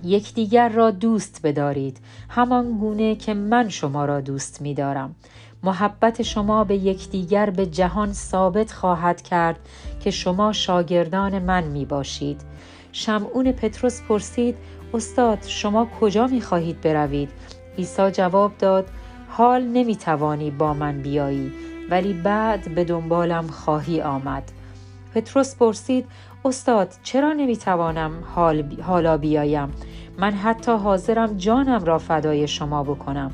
یکدیگر 0.04 0.68
را 0.68 0.90
دوست 0.90 1.40
بدارید. 1.44 2.00
همان 2.28 2.78
گونه 2.78 3.14
که 3.14 3.34
من 3.34 3.68
شما 3.68 4.04
را 4.04 4.20
دوست 4.20 4.62
می 4.62 4.74
دارم 4.74 5.14
محبت 5.64 6.22
شما 6.22 6.64
به 6.64 6.76
یکدیگر 6.76 7.50
به 7.50 7.66
جهان 7.66 8.12
ثابت 8.12 8.72
خواهد 8.72 9.22
کرد 9.22 9.58
که 10.00 10.10
شما 10.10 10.52
شاگردان 10.52 11.38
من 11.38 11.64
می 11.64 11.84
باشید 11.84 12.40
شمعون 12.92 13.52
پتروس 13.52 14.02
پرسید 14.02 14.54
استاد 14.94 15.38
شما 15.46 15.88
کجا 16.00 16.26
می 16.26 16.40
خواهید 16.40 16.80
بروید؟ 16.80 17.28
عیسی 17.78 18.10
جواب 18.10 18.52
داد 18.58 18.88
حال 19.28 19.62
نمی 19.62 19.96
توانی 19.96 20.50
با 20.50 20.74
من 20.74 21.02
بیایی 21.02 21.52
ولی 21.90 22.12
بعد 22.12 22.74
به 22.74 22.84
دنبالم 22.84 23.46
خواهی 23.46 24.00
آمد. 24.00 24.52
پتروس 25.14 25.56
پرسید 25.56 26.06
استاد 26.44 26.94
چرا 27.02 27.32
نمی 27.32 27.56
توانم 27.56 28.12
حال 28.34 28.76
حالا 28.82 29.16
بیایم؟ 29.16 29.72
من 30.18 30.32
حتی 30.32 30.72
حاضرم 30.72 31.36
جانم 31.36 31.84
را 31.84 31.98
فدای 31.98 32.48
شما 32.48 32.82
بکنم. 32.82 33.30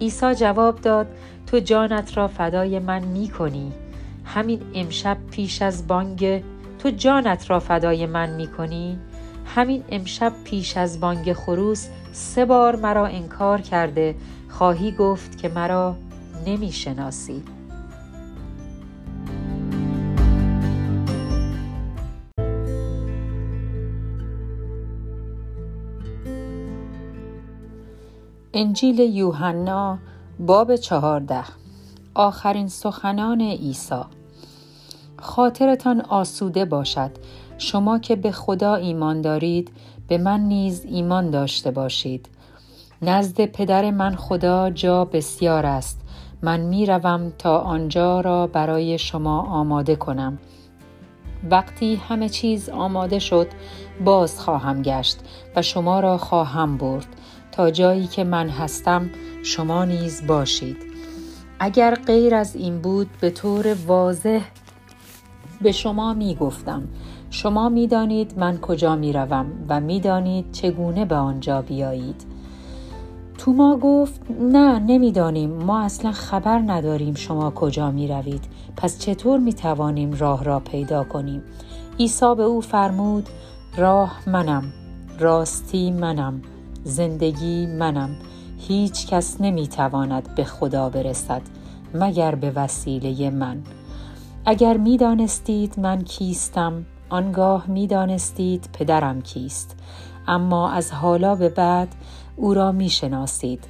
عیسی 0.00 0.34
جواب 0.34 0.80
داد 0.80 1.06
تو 1.46 1.58
جانت 1.58 2.16
را 2.16 2.28
فدای 2.28 2.78
من 2.78 3.04
می 3.04 3.28
کنی 3.28 3.72
همین 4.24 4.60
امشب 4.74 5.16
پیش 5.30 5.62
از 5.62 5.86
بانگ 5.86 6.42
تو 6.78 6.90
جانت 6.90 7.50
را 7.50 7.60
فدای 7.60 8.06
من 8.06 8.30
می 8.30 8.46
کنی 8.46 8.98
همین 9.56 9.84
امشب 9.88 10.32
پیش 10.44 10.76
از 10.76 11.00
بانگ 11.00 11.32
خروس 11.32 11.88
سه 12.12 12.44
بار 12.44 12.76
مرا 12.76 13.06
انکار 13.06 13.60
کرده. 13.60 14.14
خواهی 14.48 14.92
گفت 14.92 15.38
که 15.38 15.48
مرا 15.48 15.96
نمی 16.46 16.72
شناسی 16.72 17.42
انجیل 28.56 28.98
یوحنا 28.98 29.98
باب 30.38 30.76
چهارده. 30.76 31.44
آخرین 32.14 32.68
سخنان 32.68 33.40
عیسی. 33.40 34.00
خاطرتان 35.18 36.00
آسوده 36.00 36.64
باشد. 36.64 37.10
شما 37.58 37.98
که 37.98 38.16
به 38.16 38.32
خدا 38.32 38.74
ایمان 38.74 39.20
دارید 39.20 39.72
به 40.08 40.18
من 40.18 40.40
نیز 40.40 40.84
ایمان 40.84 41.30
داشته 41.30 41.70
باشید. 41.70 42.28
نزد 43.02 43.46
پدر 43.46 43.90
من 43.90 44.16
خدا 44.16 44.70
جا 44.70 45.04
بسیار 45.04 45.66
است. 45.66 46.00
من 46.42 46.60
می 46.60 46.86
روم 46.86 47.32
تا 47.38 47.58
آنجا 47.58 48.20
را 48.20 48.46
برای 48.46 48.98
شما 48.98 49.42
آماده 49.42 49.96
کنم. 49.96 50.38
وقتی 51.50 51.94
همه 51.94 52.28
چیز 52.28 52.68
آماده 52.68 53.18
شد 53.18 53.46
باز 54.04 54.40
خواهم 54.40 54.82
گشت 54.82 55.18
و 55.56 55.62
شما 55.62 56.00
را 56.00 56.18
خواهم 56.18 56.76
برد. 56.78 57.06
تا 57.54 57.70
جایی 57.70 58.06
که 58.06 58.24
من 58.24 58.48
هستم 58.48 59.10
شما 59.42 59.84
نیز 59.84 60.26
باشید. 60.26 60.76
اگر 61.58 61.94
غیر 61.94 62.34
از 62.34 62.56
این 62.56 62.78
بود 62.78 63.08
به 63.20 63.30
طور 63.30 63.76
واضح 63.86 64.40
به 65.60 65.72
شما 65.72 66.14
می 66.14 66.34
گفتم 66.34 66.82
شما 67.30 67.68
می 67.68 67.86
دانید 67.86 68.38
من 68.38 68.58
کجا 68.58 68.96
می 68.96 69.12
روم 69.12 69.46
و 69.68 69.80
می 69.80 70.00
دانید 70.00 70.52
چگونه 70.52 71.04
به 71.04 71.14
آنجا 71.14 71.62
بیایید. 71.62 72.24
توما 73.38 73.76
گفت 73.76 74.20
نه 74.40 74.78
نمی‌دانیم. 74.78 75.50
ما 75.50 75.80
اصلا 75.80 76.12
خبر 76.12 76.58
نداریم 76.58 77.14
شما 77.14 77.50
کجا 77.50 77.90
می 77.90 78.08
روید 78.08 78.44
پس 78.76 78.98
چطور 78.98 79.38
می 79.38 79.52
توانیم 79.52 80.12
راه 80.12 80.44
را 80.44 80.60
پیدا 80.60 81.04
کنیم؟ 81.04 81.42
عیسی 81.98 82.34
به 82.36 82.42
او 82.42 82.60
فرمود 82.60 83.28
راه 83.76 84.18
منم. 84.26 84.72
راستی 85.18 85.90
منم. 85.90 86.42
زندگی 86.84 87.66
منم. 87.66 88.16
هیچ 88.58 89.06
کس 89.06 89.40
نمی 89.40 89.68
تواند 89.68 90.34
به 90.34 90.44
خدا 90.44 90.88
برسد 90.88 91.42
مگر 91.94 92.34
به 92.34 92.50
وسیله 92.50 93.30
من. 93.30 93.62
اگر 94.46 94.76
می 94.76 94.96
دانستید 94.96 95.80
من 95.80 96.02
کیستم 96.02 96.84
آنگاه 97.08 97.66
می 97.66 97.86
دانستید 97.86 98.68
پدرم 98.72 99.22
کیست. 99.22 99.76
اما 100.26 100.70
از 100.70 100.92
حالا 100.92 101.34
به 101.34 101.48
بعد 101.48 101.94
او 102.36 102.54
را 102.54 102.72
می 102.72 102.88
شناسید 102.88 103.64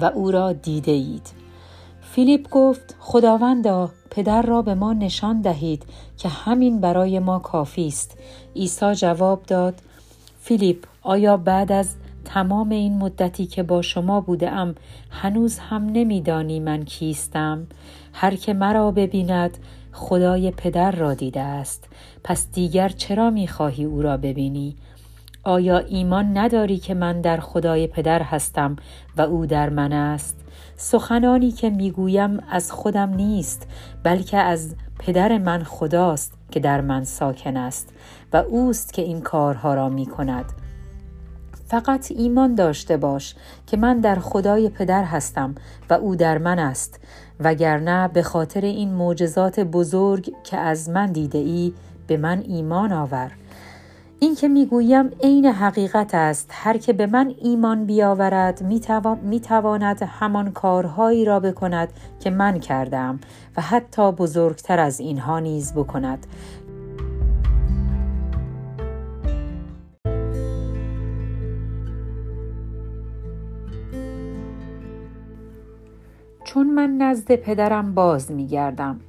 و 0.00 0.04
او 0.04 0.30
را 0.30 0.52
دیده 0.52 0.92
اید 0.92 1.30
فیلیپ 2.00 2.48
گفت 2.50 2.96
خداوندا 3.00 3.90
پدر 4.10 4.42
را 4.42 4.62
به 4.62 4.74
ما 4.74 4.92
نشان 4.92 5.40
دهید 5.40 5.82
که 6.16 6.28
همین 6.28 6.80
برای 6.80 7.18
ما 7.18 7.38
کافی 7.38 7.86
است. 7.86 8.18
عیسی 8.56 8.94
جواب 8.94 9.42
داد 9.42 9.74
فیلیپ 10.40 10.86
آیا 11.02 11.36
بعد 11.36 11.72
از 11.72 11.94
تمام 12.24 12.68
این 12.68 12.98
مدتی 12.98 13.46
که 13.46 13.62
با 13.62 13.82
شما 13.82 14.20
بوده 14.20 14.50
هنوز 15.10 15.58
هم 15.58 15.86
نمیدانی 15.86 16.60
من 16.60 16.84
کیستم. 16.84 17.66
هر 18.12 18.34
که 18.34 18.54
مرا 18.54 18.90
ببیند 18.90 19.58
خدای 19.92 20.50
پدر 20.50 20.90
را 20.90 21.14
دیده 21.14 21.40
است. 21.40 21.88
پس 22.24 22.46
دیگر 22.52 22.88
چرا 22.88 23.30
می‌خواهی 23.30 23.84
او 23.84 24.02
را 24.02 24.16
ببینی؟ 24.16 24.76
آیا 25.44 25.78
ایمان 25.78 26.38
نداری 26.38 26.78
که 26.78 26.94
من 26.94 27.20
در 27.20 27.40
خدای 27.40 27.86
پدر 27.86 28.22
هستم 28.22 28.76
و 29.16 29.22
او 29.22 29.46
در 29.46 29.68
من 29.68 29.92
است؟ 29.92 30.36
سخنانی 30.76 31.52
که 31.52 31.70
می‌گویم 31.70 32.40
از 32.50 32.72
خودم 32.72 33.14
نیست 33.14 33.68
بلکه 34.02 34.36
از 34.36 34.76
پدر 34.98 35.38
من 35.38 35.64
خداست 35.64 36.38
که 36.50 36.60
در 36.60 36.80
من 36.80 37.04
ساکن 37.04 37.56
است 37.56 37.92
و 38.32 38.36
اوست 38.36 38.92
که 38.92 39.02
این 39.02 39.20
کارها 39.20 39.74
را 39.74 39.88
می 39.88 40.06
کند 40.06 40.44
فقط 41.72 42.12
ایمان 42.16 42.54
داشته 42.54 42.96
باش 42.96 43.34
که 43.66 43.76
من 43.76 44.00
در 44.00 44.18
خدای 44.18 44.68
پدر 44.68 45.04
هستم 45.04 45.54
و 45.90 45.94
او 45.94 46.16
در 46.16 46.38
من 46.38 46.58
است 46.58 47.00
وگرنه 47.40 48.08
به 48.08 48.22
خاطر 48.22 48.60
این 48.60 48.94
معجزات 48.94 49.60
بزرگ 49.60 50.32
که 50.44 50.56
از 50.56 50.88
من 50.88 51.12
دیده 51.12 51.38
ای 51.38 51.72
به 52.06 52.16
من 52.16 52.42
ایمان 52.48 52.92
آور. 52.92 53.32
این 54.18 54.34
که 54.34 54.48
می‌گویم 54.48 55.10
عین 55.22 55.46
حقیقت 55.46 56.14
است 56.14 56.50
هر 56.52 56.76
که 56.76 56.92
به 56.92 57.06
من 57.06 57.34
ایمان 57.38 57.86
بیاورد 57.86 58.62
می‌تواند 59.22 60.02
همان 60.02 60.50
کارهایی 60.50 61.24
را 61.24 61.40
بکند 61.40 61.88
که 62.20 62.30
من 62.30 62.58
کردم 62.58 63.20
و 63.56 63.62
حتی 63.62 64.12
بزرگتر 64.12 64.80
از 64.80 65.00
اینها 65.00 65.38
نیز 65.38 65.72
بکند. 65.72 66.26
چون 76.54 76.70
من 76.70 76.90
نزد 76.96 77.34
پدرم 77.34 77.94
باز 77.94 78.30
می 78.30 78.46
گردم. 78.46 79.00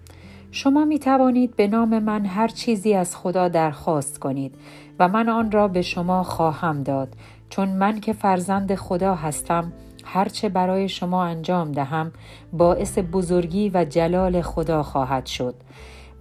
شما 0.51 0.85
می 0.85 0.99
توانید 0.99 1.55
به 1.55 1.67
نام 1.67 1.99
من 1.99 2.25
هر 2.25 2.47
چیزی 2.47 2.93
از 2.93 3.15
خدا 3.15 3.47
درخواست 3.47 4.19
کنید 4.19 4.55
و 4.99 5.07
من 5.07 5.29
آن 5.29 5.51
را 5.51 5.67
به 5.67 5.81
شما 5.81 6.23
خواهم 6.23 6.83
داد. 6.83 7.13
چون 7.49 7.69
من 7.69 7.99
که 7.99 8.13
فرزند 8.13 8.75
خدا 8.75 9.15
هستم 9.15 9.73
هرچه 10.05 10.49
برای 10.49 10.89
شما 10.89 11.23
انجام 11.23 11.71
دهم 11.71 12.11
باعث 12.53 12.97
بزرگی 12.97 13.71
و 13.73 13.85
جلال 13.85 14.41
خدا 14.41 14.83
خواهد 14.83 15.25
شد. 15.25 15.55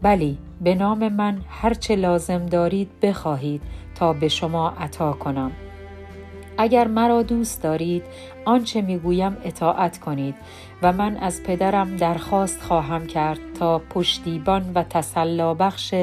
بلی 0.02 0.38
به 0.61 0.74
نام 0.74 1.08
من 1.08 1.38
هرچه 1.48 1.96
لازم 1.96 2.46
دارید 2.46 2.88
بخواهید 3.02 3.62
تا 3.94 4.12
به 4.12 4.28
شما 4.28 4.70
عطا 4.70 5.12
کنم. 5.12 5.52
اگر 6.58 6.88
مرا 6.88 7.22
دوست 7.22 7.62
دارید 7.62 8.02
آنچه 8.44 8.82
می‌گویم 8.82 9.37
اطاعت 9.44 9.98
کنید. 9.98 10.35
و 10.82 10.92
من 10.92 11.16
از 11.16 11.42
پدرم 11.42 11.96
درخواست 11.96 12.62
خواهم 12.62 13.06
کرد 13.06 13.38
تا 13.58 13.78
پشتیبان 13.78 14.72
و 14.74 14.82
تسلا 14.82 15.54
بخش 15.54 15.94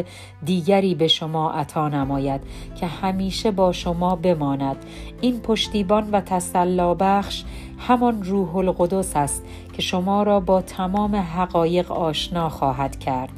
دیگری 0.45 0.95
به 0.95 1.07
شما 1.07 1.51
عطا 1.51 1.89
نماید 1.89 2.41
که 2.75 2.87
همیشه 2.87 3.51
با 3.51 3.71
شما 3.71 4.15
بماند. 4.15 4.77
این 5.21 5.39
پشتیبان 5.39 6.09
و 6.11 6.21
تسلا 6.21 6.93
بخش 6.93 7.43
همان 7.77 8.23
روح 8.23 8.55
القدس 8.55 9.15
است 9.15 9.43
که 9.73 9.81
شما 9.81 10.23
را 10.23 10.39
با 10.39 10.61
تمام 10.61 11.15
حقایق 11.15 11.91
آشنا 11.91 12.49
خواهد 12.49 12.99
کرد. 12.99 13.29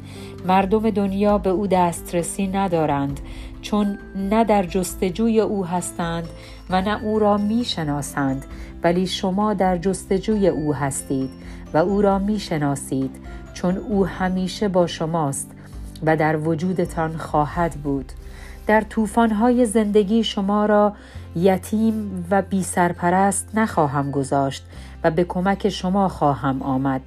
مردم 0.46 0.90
دنیا 0.90 1.38
به 1.38 1.50
او 1.50 1.66
دسترسی 1.66 2.46
ندارند 2.46 3.20
چون 3.62 3.98
نه 4.14 4.44
در 4.44 4.62
جستجوی 4.62 5.40
او 5.40 5.66
هستند 5.66 6.28
و 6.72 6.80
نه 6.80 7.02
او 7.02 7.18
را 7.18 7.36
می 7.36 7.64
شناسند 7.64 8.44
ولی 8.82 9.06
شما 9.06 9.54
در 9.54 9.78
جستجوی 9.78 10.48
او 10.48 10.74
هستید 10.74 11.30
و 11.74 11.78
او 11.78 12.02
را 12.02 12.18
می 12.18 12.38
شناسید 12.38 13.16
چون 13.54 13.76
او 13.76 14.06
همیشه 14.06 14.68
با 14.68 14.86
شماست 14.86 15.50
و 16.02 16.16
در 16.16 16.36
وجودتان 16.36 17.16
خواهد 17.16 17.72
بود. 17.72 18.12
در 18.66 18.80
طوفان‌های 18.80 19.66
زندگی 19.66 20.24
شما 20.24 20.66
را 20.66 20.92
یتیم 21.36 22.26
و 22.30 22.42
بی 22.42 22.62
سرپرست 22.62 23.48
نخواهم 23.54 24.10
گذاشت 24.10 24.64
و 25.04 25.10
به 25.10 25.24
کمک 25.24 25.68
شما 25.68 26.08
خواهم 26.08 26.62
آمد. 26.62 27.00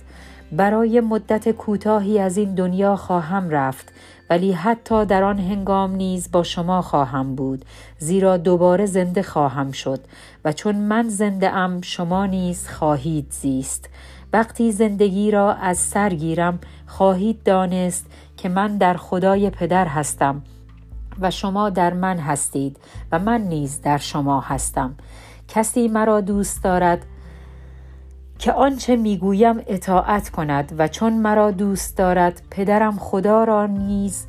برای 0.51 0.99
مدت 0.99 1.51
کوتاهی 1.51 2.19
از 2.19 2.37
این 2.37 2.55
دنیا 2.55 2.95
خواهم 2.95 3.49
رفت 3.49 3.91
ولی 4.29 4.51
حتی 4.51 5.05
در 5.05 5.23
آن 5.23 5.39
هنگام 5.39 5.95
نیز 5.95 6.31
با 6.31 6.43
شما 6.43 6.81
خواهم 6.81 7.35
بود 7.35 7.65
زیرا 7.97 8.37
دوباره 8.37 8.85
زنده 8.85 9.23
خواهم 9.23 9.71
شد 9.71 9.99
و 10.45 10.51
چون 10.51 10.75
من 10.75 11.09
زنده 11.09 11.49
ام 11.49 11.81
شما 11.81 12.25
نیز 12.25 12.67
خواهید 12.67 13.27
زیست. 13.29 13.89
وقتی 14.33 14.71
زندگی 14.71 15.31
را 15.31 15.53
از 15.53 15.77
سر 15.77 16.09
گیرم 16.09 16.59
خواهید 16.87 17.43
دانست 17.43 18.05
که 18.37 18.49
من 18.49 18.77
در 18.77 18.93
خدای 18.93 19.49
پدر 19.49 19.87
هستم 19.87 20.43
و 21.19 21.31
شما 21.31 21.69
در 21.69 21.93
من 21.93 22.17
هستید 22.17 22.77
و 23.11 23.19
من 23.19 23.41
نیز 23.41 23.81
در 23.81 23.97
شما 23.97 24.41
هستم. 24.41 24.95
کسی 25.47 25.87
مرا 25.87 26.21
دوست 26.21 26.63
دارد 26.63 27.05
که 28.39 28.53
آنچه 28.53 28.95
می‌گویم 28.95 29.55
اطاعت 29.67 30.29
کند 30.29 30.75
و 30.77 30.87
چون 30.87 31.13
مرا 31.13 31.51
دوست 31.51 31.97
دارد 31.97 32.41
پدرم 32.51 32.97
خدا 32.99 33.43
را 33.43 33.65
نیز 33.65 34.25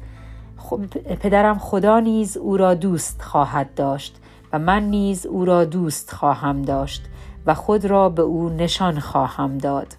پدرم 1.20 1.58
خدا 1.58 2.00
نیز 2.00 2.36
او 2.36 2.56
را 2.56 2.74
دوست 2.74 3.22
خواهد 3.22 3.74
داشت 3.74 4.16
و 4.52 4.58
من 4.58 4.82
نیز 4.82 5.26
او 5.26 5.44
را 5.44 5.64
دوست 5.64 6.10
خواهم 6.12 6.62
داشت 6.62 7.04
و 7.46 7.54
خود 7.54 7.84
را 7.84 8.08
به 8.08 8.22
او 8.22 8.48
نشان 8.48 9.00
خواهم 9.00 9.58
داد. 9.58 9.96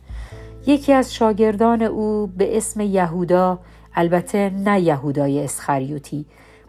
یکی 0.68 0.94
از 0.94 1.14
شاگردان 1.14 1.82
او 1.82 2.28
به 2.38 2.58
اسم 2.58 2.82
یهودا 2.82 3.60
البته 3.96 4.50
نه 4.50 4.80
یهودای 4.80 5.44
اسخریوتی 5.44 6.26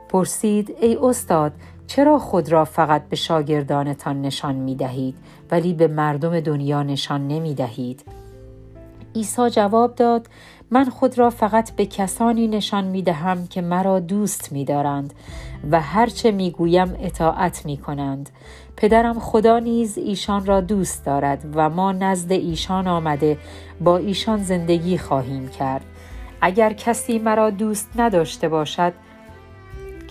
پرسید 0.09 0.77
ای 0.81 0.99
استاد 1.03 1.53
چرا 1.89 2.19
خود 2.19 2.53
را 2.53 2.65
فقط 2.65 3.09
به 3.09 3.17
شاگردانتان 3.17 4.23
نشان 4.23 4.55
می 4.55 4.75
دهید 4.75 5.15
ولی 5.51 5.75
به 5.75 5.89
مردم 5.89 6.41
دنیا 6.41 6.83
نشان 6.83 7.29
نمی 7.29 7.55
دهید؟ 7.55 8.05
عیسی 9.15 9.51
جواب 9.51 9.95
داد 9.95 10.27
من 10.71 10.85
خود 10.85 11.19
را 11.19 11.31
فقط 11.31 11.71
به 11.71 11.87
کسانی 11.87 12.49
نشان 12.49 12.85
می 12.85 13.03
دهم 13.03 13.47
که 13.47 13.61
مرا 13.61 14.01
دوست 14.01 14.53
می 14.53 14.65
دارند 14.65 15.15
و 15.71 15.81
هرچه 15.81 16.31
می 16.31 16.51
گویم 16.51 16.97
اطاعت 17.01 17.67
می 17.67 17.77
کنند. 17.77 18.31
پدرم 18.77 19.19
خدا 19.19 19.59
نیز 19.59 19.99
ایشان 19.99 20.47
را 20.47 20.61
دوست 20.61 21.07
دارد 21.07 21.45
و 21.55 21.71
ما 21.71 21.93
نزد 21.93 22.33
ایشان 22.33 22.89
آمده 22.89 23.39
با 23.81 23.97
ایشان 23.97 24.43
زندگی 24.43 24.99
خواهیم 24.99 25.49
کرد. 25.49 25.85
اگر 26.41 26.73
کسی 26.73 27.19
مرا 27.19 27.51
دوست 27.51 27.89
نداشته 27.97 28.49
باشد 28.49 28.93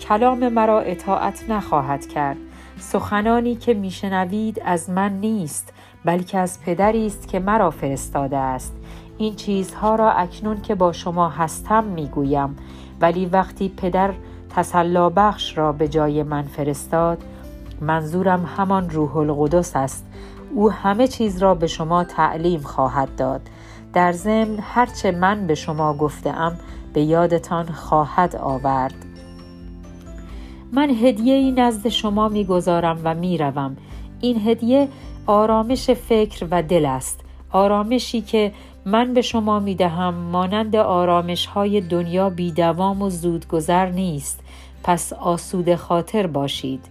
کلام 0.00 0.48
مرا 0.48 0.80
اطاعت 0.80 1.50
نخواهد 1.50 2.06
کرد. 2.06 2.36
سخنانی 2.78 3.54
که 3.54 3.74
میشنوید 3.74 4.62
از 4.64 4.90
من 4.90 5.12
نیست 5.12 5.72
بلکه 6.04 6.38
از 6.38 6.60
پدری 6.60 7.06
است 7.06 7.28
که 7.28 7.38
مرا 7.38 7.70
فرستاده 7.70 8.36
است. 8.36 8.74
این 9.18 9.34
چیزها 9.34 9.94
را 9.94 10.12
اکنون 10.12 10.60
که 10.60 10.74
با 10.74 10.92
شما 10.92 11.28
هستم 11.28 11.84
می‌گویم. 11.84 12.56
ولی 13.00 13.26
وقتی 13.26 13.68
پدر 13.68 14.10
تسلا 14.50 15.10
بخش 15.10 15.58
را 15.58 15.72
به 15.72 15.88
جای 15.88 16.22
من 16.22 16.42
فرستاد 16.42 17.24
منظورم 17.80 18.44
همان 18.56 18.90
روح 18.90 19.16
القدس 19.16 19.76
است. 19.76 20.06
او 20.54 20.70
همه 20.70 21.08
چیز 21.08 21.38
را 21.38 21.54
به 21.54 21.66
شما 21.66 22.04
تعلیم 22.04 22.60
خواهد 22.60 23.16
داد. 23.16 23.40
در 23.92 24.12
ضمن 24.12 24.58
هرچه 24.62 25.10
من 25.10 25.46
به 25.46 25.54
شما 25.54 25.94
گفتم 25.94 26.58
به 26.92 27.02
یادتان 27.02 27.66
خواهد 27.66 28.36
آورد. 28.36 28.94
من 30.72 30.90
هدیه 30.90 31.34
ای 31.34 31.52
نزد 31.52 31.88
شما 31.88 32.28
می‌گذارم 32.28 33.00
و 33.04 33.14
می‌روم. 33.14 33.76
این 34.20 34.48
هدیه 34.48 34.88
آرامش 35.26 35.90
فکر 35.90 36.46
و 36.50 36.62
دل 36.62 36.86
است. 36.86 37.20
آرامشی 37.50 38.20
که 38.20 38.52
من 38.84 39.14
به 39.14 39.22
شما 39.22 39.58
می 39.58 39.74
دهم 39.74 40.14
مانند 40.14 40.76
آرامش 40.76 41.46
های 41.46 41.80
دنیا 41.80 42.30
بیدوام 42.30 43.02
و 43.02 43.10
زودگذر 43.10 43.90
نیست. 43.90 44.40
پس 44.84 45.12
آسود 45.12 45.74
خاطر 45.74 46.26
باشید. 46.26 46.84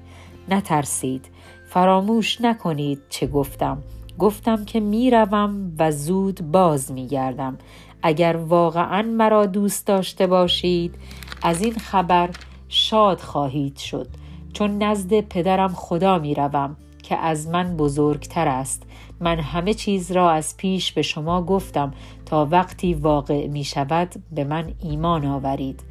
نترسید. 0.49 1.25
فراموش 1.69 2.41
نکنید 2.41 2.99
چه 3.09 3.27
گفتم. 3.27 3.77
گفتم 4.19 4.65
که 4.65 4.79
می‌روم 4.79 5.73
و 5.79 5.91
زود 5.91 6.51
باز 6.51 6.91
میگردم. 6.91 7.57
اگر 8.03 8.37
واقعا 8.47 9.01
مرا 9.01 9.45
دوست 9.45 9.87
داشته 9.87 10.27
باشید 10.27 10.95
از 11.41 11.61
این 11.61 11.73
خبر 11.73 12.29
شاد 12.69 13.19
خواهید 13.19 13.77
شد. 13.77 14.07
چون 14.53 14.83
نزد 14.83 15.21
پدرم 15.21 15.73
خدا 15.73 16.19
می 16.19 16.35
روم 16.35 16.75
که 17.03 17.17
از 17.17 17.47
من 17.47 17.77
بزرگتر 17.77 18.47
است. 18.47 18.83
من 19.19 19.39
همه 19.39 19.73
چیز 19.73 20.11
را 20.11 20.31
از 20.31 20.57
پیش 20.57 20.91
به 20.91 21.01
شما 21.01 21.41
گفتم 21.41 21.93
تا 22.25 22.47
وقتی 22.51 22.93
واقع 22.93 23.47
می 23.47 23.63
شود 23.63 24.15
به 24.31 24.43
من 24.43 24.73
ایمان 24.83 25.25
آورید. 25.25 25.83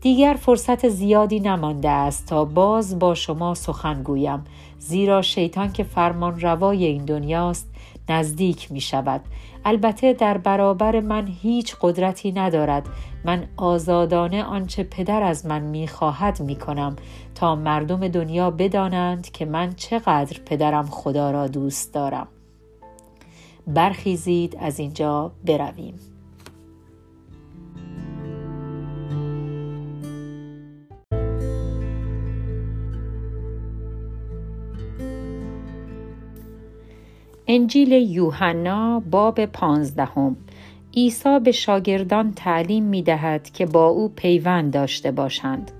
دیگر 0.00 0.36
فرصت 0.40 0.88
زیادی 0.88 1.40
نمانده 1.40 1.88
است 1.88 2.26
تا 2.26 2.44
باز 2.44 2.98
با 2.98 3.14
شما 3.14 3.54
سخن 3.54 4.02
گویم 4.02 4.44
زیرا 4.78 5.22
شیطان 5.22 5.72
که 5.72 5.82
فرمان 5.82 6.40
روای 6.40 6.84
این 6.84 7.04
دنیاست 7.04 7.70
نزدیک 8.08 8.72
می 8.72 8.80
شود 8.80 9.20
البته 9.64 10.12
در 10.12 10.38
برابر 10.38 11.00
من 11.00 11.26
هیچ 11.26 11.76
قدرتی 11.80 12.32
ندارد. 12.32 12.88
من 13.24 13.48
آزادانه 13.56 14.44
آنچه 14.44 14.82
پدر 14.82 15.22
از 15.22 15.46
من 15.46 15.62
می 15.62 15.88
خواهد 15.88 16.40
می 16.42 16.56
کنم 16.56 16.96
تا 17.34 17.54
مردم 17.54 18.08
دنیا 18.08 18.50
بدانند 18.50 19.30
که 19.30 19.44
من 19.44 19.72
چقدر 19.72 20.40
پدرم 20.46 20.86
خدا 20.86 21.30
را 21.30 21.46
دوست 21.46 21.94
دارم. 21.94 22.28
برخیزید 23.66 24.56
از 24.60 24.78
اینجا 24.78 25.32
برویم. 25.46 26.09
انجیل 37.52 37.92
یوحنا 37.92 39.00
باب 39.10 39.46
پانزدهم 39.46 40.36
عیسی 40.96 41.38
به 41.44 41.52
شاگردان 41.52 42.32
تعلیم 42.32 42.84
می 42.84 43.02
دهد 43.02 43.50
که 43.50 43.66
با 43.66 43.86
او 43.86 44.08
پیوند 44.08 44.72
داشته 44.72 45.10
باشند. 45.10 45.70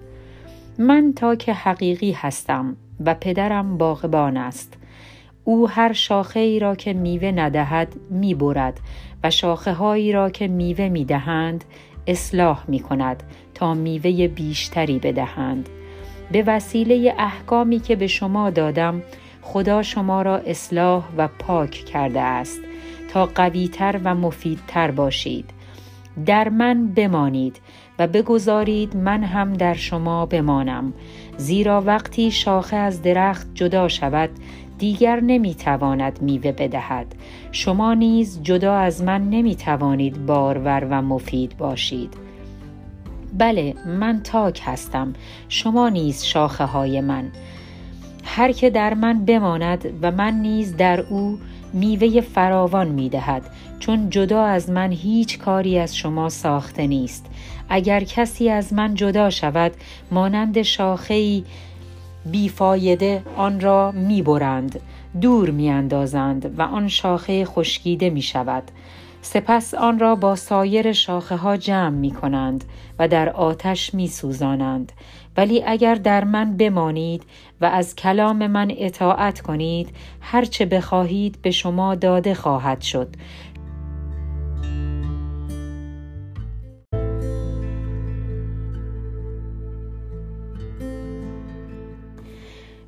من 0.78 1.12
تا 1.16 1.34
که 1.34 1.52
حقیقی 1.52 2.12
هستم 2.12 2.76
و 3.04 3.14
پدرم 3.14 3.78
باغبان 3.78 4.36
است. 4.36 4.74
او 5.44 5.68
هر 5.68 5.92
شاخه 5.92 6.40
ای 6.40 6.58
را 6.58 6.74
که 6.74 6.92
میوه 6.92 7.28
ندهد 7.30 7.94
می 8.10 8.34
برد 8.34 8.80
و 9.24 9.30
شاخه 9.30 9.72
هایی 9.72 10.12
را 10.12 10.30
که 10.30 10.48
میوه 10.48 10.88
می 10.88 11.04
دهند 11.04 11.64
اصلاح 12.06 12.64
می 12.68 12.80
کند 12.80 13.22
تا 13.54 13.74
میوه 13.74 14.28
بیشتری 14.28 14.98
بدهند. 14.98 15.68
به 16.32 16.44
وسیله 16.46 17.14
احکامی 17.18 17.80
که 17.80 17.96
به 17.96 18.06
شما 18.06 18.50
دادم 18.50 19.02
خدا 19.42 19.82
شما 19.82 20.22
را 20.22 20.36
اصلاح 20.36 21.04
و 21.16 21.28
پاک 21.38 21.70
کرده 21.70 22.20
است 22.20 22.60
تا 23.12 23.26
قویتر 23.26 24.00
و 24.04 24.14
مفیدتر 24.14 24.90
باشید. 24.90 25.50
در 26.26 26.48
من 26.48 26.86
بمانید 26.86 27.60
و 27.98 28.06
بگذارید 28.06 28.96
من 28.96 29.24
هم 29.24 29.52
در 29.52 29.74
شما 29.74 30.26
بمانم. 30.26 30.92
زیرا 31.36 31.80
وقتی 31.80 32.30
شاخه 32.30 32.76
از 32.76 33.02
درخت 33.02 33.46
جدا 33.54 33.88
شود 33.88 34.30
دیگر 34.78 35.20
نمی‌تواند 35.20 36.22
میوه 36.22 36.52
بدهد. 36.52 37.14
شما 37.52 37.94
نیز 37.94 38.42
جدا 38.42 38.74
از 38.74 39.02
من 39.02 39.30
نمی‌توانید 39.30 40.26
بارور 40.26 40.86
و 40.90 41.02
مفید 41.02 41.56
باشید. 41.56 42.14
بله 43.38 43.74
من 43.86 44.20
تاک 44.22 44.60
هستم. 44.64 45.12
شما 45.48 45.88
نیز 45.88 46.24
شاخه 46.24 46.64
های 46.64 47.00
من. 47.00 47.28
هر 48.24 48.52
که 48.52 48.70
در 48.70 48.94
من 48.94 49.24
بماند 49.24 49.98
و 50.02 50.10
من 50.10 50.34
نیز 50.34 50.76
در 50.76 51.00
او 51.00 51.38
میوه 51.72 52.20
فراوان 52.20 52.88
می 52.88 53.08
دهد 53.08 53.42
چون 53.78 54.10
جدا 54.10 54.44
از 54.44 54.70
من 54.70 54.92
هیچ 54.92 55.38
کاری 55.38 55.78
از 55.78 55.96
شما 55.96 56.28
ساخته 56.28 56.86
نیست. 56.86 57.26
اگر 57.68 58.04
کسی 58.04 58.50
از 58.50 58.72
من 58.72 58.94
جدا 58.94 59.30
شود 59.30 59.72
مانند 60.10 60.62
شاخهی 60.62 61.44
بیفایده 62.26 63.22
آن 63.36 63.60
را 63.60 63.92
می 63.92 64.22
برند 64.22 64.80
دور 65.20 65.50
می 65.50 65.70
اندازند 65.70 66.58
و 66.58 66.62
آن 66.62 66.88
شاخه 66.88 67.44
خشکیده 67.44 68.10
می 68.10 68.22
شود 68.22 68.62
سپس 69.22 69.74
آن 69.74 69.98
را 69.98 70.14
با 70.14 70.36
سایر 70.36 70.92
شاخه 70.92 71.36
ها 71.36 71.56
جمع 71.56 71.88
می 71.96 72.10
کنند 72.10 72.64
و 72.98 73.08
در 73.08 73.28
آتش 73.28 73.94
می 73.94 74.08
سوزانند 74.08 74.92
ولی 75.36 75.62
اگر 75.66 75.94
در 75.94 76.24
من 76.24 76.56
بمانید 76.56 77.22
و 77.60 77.64
از 77.64 77.96
کلام 77.96 78.46
من 78.46 78.72
اطاعت 78.76 79.40
کنید 79.40 79.88
هرچه 80.20 80.66
بخواهید 80.66 81.38
به 81.42 81.50
شما 81.50 81.94
داده 81.94 82.34
خواهد 82.34 82.80
شد. 82.80 83.08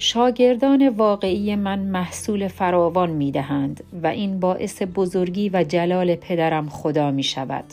شاگردان 0.05 0.88
واقعی 0.88 1.57
من 1.57 1.79
محصول 1.79 2.49
فراوان 2.49 3.11
می 3.11 3.33
دهند 3.33 3.85
و 4.03 4.07
این 4.07 4.41
باعث 4.41 4.83
بزرگی 4.95 5.49
و 5.49 5.65
جلال 5.65 6.15
پدرم 6.15 6.69
خدا 6.69 7.11
می 7.11 7.23
شود. 7.23 7.65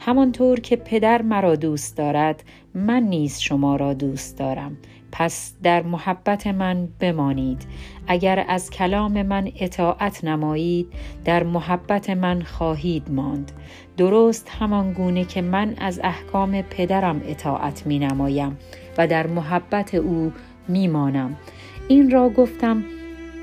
همانطور 0.00 0.60
که 0.60 0.76
پدر 0.76 1.22
مرا 1.22 1.56
دوست 1.56 1.96
دارد 1.96 2.44
من 2.74 3.02
نیز 3.02 3.40
شما 3.40 3.76
را 3.76 3.94
دوست 3.94 4.38
دارم. 4.38 4.76
پس 5.12 5.54
در 5.62 5.82
محبت 5.82 6.46
من 6.46 6.88
بمانید. 7.00 7.66
اگر 8.06 8.44
از 8.48 8.70
کلام 8.70 9.22
من 9.22 9.48
اطاعت 9.60 10.24
نمایید 10.24 10.86
در 11.24 11.42
محبت 11.42 12.10
من 12.10 12.42
خواهید 12.42 13.10
ماند. 13.10 13.52
درست 13.96 14.48
همان 14.58 14.92
گونه 14.92 15.24
که 15.24 15.42
من 15.42 15.74
از 15.78 16.00
احکام 16.02 16.62
پدرم 16.62 17.22
اطاعت 17.24 17.86
می 17.86 17.98
نمایم 17.98 18.58
و 18.98 19.06
در 19.06 19.26
محبت 19.26 19.94
او 19.94 20.32
می 20.68 20.88
مانم. 20.88 21.36
این 21.88 22.10
را 22.10 22.28
گفتم 22.28 22.84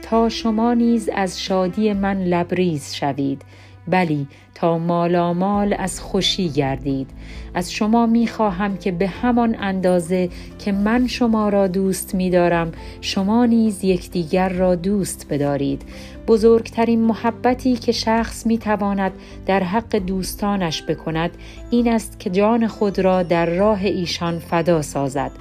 تا 0.02 0.30
شما 0.30 0.74
نیز 0.74 1.10
از 1.16 1.42
شادی 1.42 1.94
من 1.94 2.24
لبریز 2.24 2.94
شوید 2.94 3.42
بلی 3.88 4.28
تا 4.56 4.78
مالامال 4.78 5.76
از 5.80 6.02
خوشی 6.02 6.50
گردید. 6.50 7.10
از 7.54 7.72
شما 7.72 8.06
می 8.06 8.28
خواهم 8.28 8.78
که 8.78 8.92
به 8.92 9.08
همان 9.08 9.56
اندازه 9.60 10.30
که 10.60 10.72
من 10.72 11.08
شما 11.08 11.50
را 11.50 11.68
دوست 11.68 12.16
می 12.16 12.30
دارم 12.30 12.72
شما 13.02 13.46
نیز 13.46 13.84
یکدیگر 13.84 14.50
را 14.50 14.76
دوست 14.76 15.28
بدارید. 15.30 15.82
بزرگترین 16.28 17.02
محبتی 17.02 17.76
که 17.76 17.92
شخص 17.92 18.46
می 18.46 18.58
تواند 18.58 19.12
در 19.46 19.64
حق 19.64 19.96
دوستانش 19.96 20.84
بکند 20.84 21.32
این 21.72 21.88
است 21.88 22.20
که 22.20 22.30
جان 22.30 22.68
خود 22.68 23.00
را 23.00 23.24
در 23.24 23.46
راه 23.46 23.86
ایشان 23.86 24.40
فدا 24.40 24.82
سازد. 24.82 25.32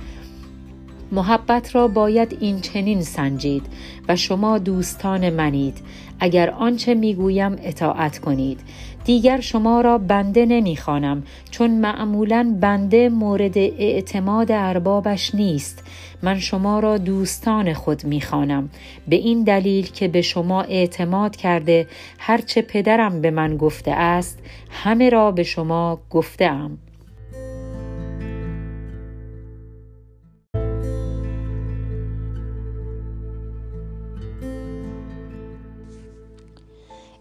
محبت 1.12 1.74
را 1.74 1.88
باید 1.88 2.36
این 2.40 2.60
چنین 2.60 3.02
سنجید 3.02 3.66
و 4.08 4.16
شما 4.16 4.58
دوستان 4.58 5.30
منید. 5.30 5.78
اگر 6.20 6.50
آنچه 6.50 6.94
می‌گویم 6.94 7.56
اطاعت 7.62 8.18
کنید. 8.18 8.60
دیگر 9.04 9.40
شما 9.40 9.80
را 9.80 9.98
بنده 9.98 10.46
نمی‌خوانم 10.46 11.22
چون 11.50 11.70
معمولا 11.70 12.56
بنده 12.60 13.08
مورد 13.08 13.58
اعتماد 13.58 14.52
اربابش 14.52 15.34
نیست. 15.34 15.84
من 16.22 16.38
شما 16.38 16.80
را 16.80 16.98
دوستان 16.98 17.72
خود 17.72 18.04
می‌خوانم. 18.04 18.70
به 19.08 19.16
این 19.16 19.44
دلیل 19.44 19.86
که 19.86 20.08
به 20.08 20.22
شما 20.22 20.62
اعتماد 20.62 21.36
کرده 21.36 21.86
هرچه 22.18 22.62
پدرم 22.62 23.20
به 23.20 23.30
من 23.30 23.56
گفته 23.56 23.90
است 23.90 24.38
همه 24.70 25.08
را 25.08 25.30
به 25.30 25.42
شما 25.42 25.98
گفتم 26.10 26.78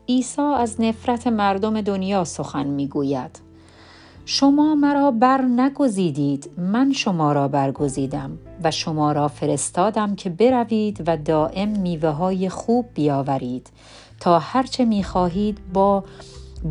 عیسی 0.10 0.41
از 0.41 0.82
نفرت 0.82 1.28
مردم 1.28 1.82
دنیا 1.82 2.24
سخن 2.24 2.67
می‌گوید. 2.67 3.39
شما 4.26 4.76
مرا 4.76 5.12
بر 5.12 5.41
نگزیدید 5.41 6.50
من 6.58 6.93
شما 6.93 7.32
را 7.32 7.48
برگزیدم 7.48 8.38
و 8.63 8.72
شما 8.72 9.12
را 9.12 9.28
فرستادم 9.28 10.15
که 10.15 10.30
بروید 10.30 11.04
و 11.08 11.17
دائم 11.17 11.69
میوه 11.69 12.10
های 12.10 12.50
خوب 12.50 12.86
بیاورید. 12.93 13.69
تا 14.19 14.39
هرچه 14.39 14.86
می‌خواهید 14.86 15.58
با 15.74 16.04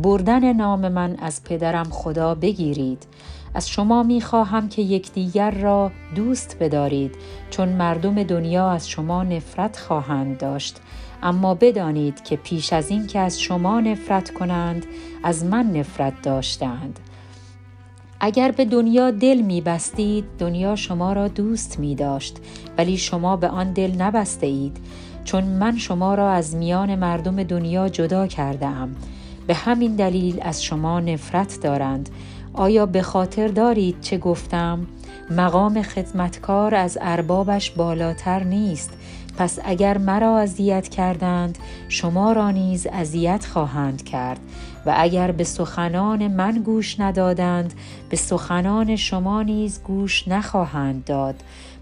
بردن 0.03 0.53
نام 0.53 0.87
من 0.87 1.15
از 1.15 1.43
پدرم 1.43 1.89
خدا 1.89 2.35
بگیرید. 2.35 3.07
از 3.53 3.69
شما 3.69 4.03
می 4.03 4.21
خواهم 4.21 4.69
که 4.69 4.81
یکدیگر 4.81 5.51
را 5.51 5.91
دوست 6.15 6.57
بدارید 6.59 7.15
چون 7.49 7.69
مردم 7.69 8.23
دنیا 8.23 8.71
از 8.71 8.89
شما 8.89 9.23
نفرت 9.23 9.77
خواهند 9.77 10.37
داشت. 10.37 10.77
اما 11.23 11.53
بدانید 11.53 12.23
که 12.23 12.35
پیش 12.35 12.73
از 12.73 12.89
این 12.89 13.07
که 13.07 13.19
از 13.19 13.41
شما 13.41 13.79
نفرت 13.79 14.33
کنند 14.33 14.85
از 15.23 15.45
من 15.45 15.71
نفرت 15.71 16.21
داشتند. 16.21 16.99
اگر 18.19 18.51
به 18.51 18.65
دنیا 18.65 19.11
دل 19.11 19.41
می 19.41 19.61
بستید 19.61 20.25
دنیا 20.39 20.75
شما 20.75 21.13
را 21.13 21.27
دوست 21.27 21.79
می 21.79 21.95
داشت 21.95 22.37
ولی 22.77 22.97
شما 22.97 23.35
به 23.35 23.47
آن 23.47 23.73
دل 23.73 23.91
نبسته 23.95 24.47
اید 24.47 24.77
چون 25.23 25.43
من 25.43 25.77
شما 25.77 26.15
را 26.15 26.31
از 26.31 26.55
میان 26.55 26.95
مردم 26.95 27.43
دنیا 27.43 27.89
جدا 27.89 28.27
کرده 28.27 28.65
ام 28.65 28.95
به 29.49 29.55
همین 29.55 29.95
دلیل 29.95 30.39
از 30.41 30.63
شما 30.63 30.99
نفرت 30.99 31.59
دارند. 31.63 32.09
آیا 32.53 32.85
به 32.85 33.01
خاطر 33.01 33.47
دارید 33.47 34.01
چه 34.01 34.17
گفتم؟ 34.17 34.87
مقام 35.31 35.81
خدمتکار 35.81 36.75
از 36.75 36.97
اربابش 37.01 37.71
بالاتر 37.71 38.43
نیست. 38.43 38.93
پس 39.39 39.59
اگر 39.63 39.97
مرا 39.97 40.37
اذیت 40.37 40.89
کردند 40.89 41.57
شما 41.89 42.31
را 42.31 42.51
نیز 42.51 42.87
اذیت 42.87 43.45
خواهند 43.45 44.03
کرد. 44.03 44.39
و 44.85 44.93
اگر 44.97 45.31
به 45.31 45.43
سخنان 45.43 46.27
من 46.27 46.51
گوش 46.51 46.99
ندادند 46.99 47.73
به 48.09 48.17
سخنان 48.17 48.95
شما 48.95 49.43
نیز 49.43 49.83
گوش 49.83 50.27
نخواهند 50.27 51.05
داد. 51.05 51.35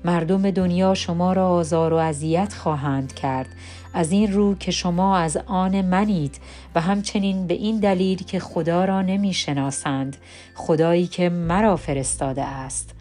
مردم 0.05 0.51
دنیا 0.51 0.93
شما 0.93 1.33
را 1.33 1.49
آزار 1.49 1.93
و 1.93 1.97
اذیت 1.97 2.53
خواهند 2.53 3.13
کرد. 3.13 3.47
از 3.93 4.11
این 4.11 4.33
رو 4.33 4.55
که 4.55 4.71
شما 4.71 5.17
از 5.17 5.37
آن 5.45 5.81
منید 5.81 6.39
و 6.75 6.81
همچنین 6.81 7.47
به 7.47 7.53
این 7.53 7.79
دلیل 7.79 8.23
که 8.23 8.39
خدا 8.39 8.85
را 8.85 9.01
نمی 9.01 9.33
شناسند. 9.33 10.17
خدایی 10.55 11.07
که 11.07 11.29
مرا 11.29 11.75
فرستاده 11.75 12.43
است. 12.43 12.93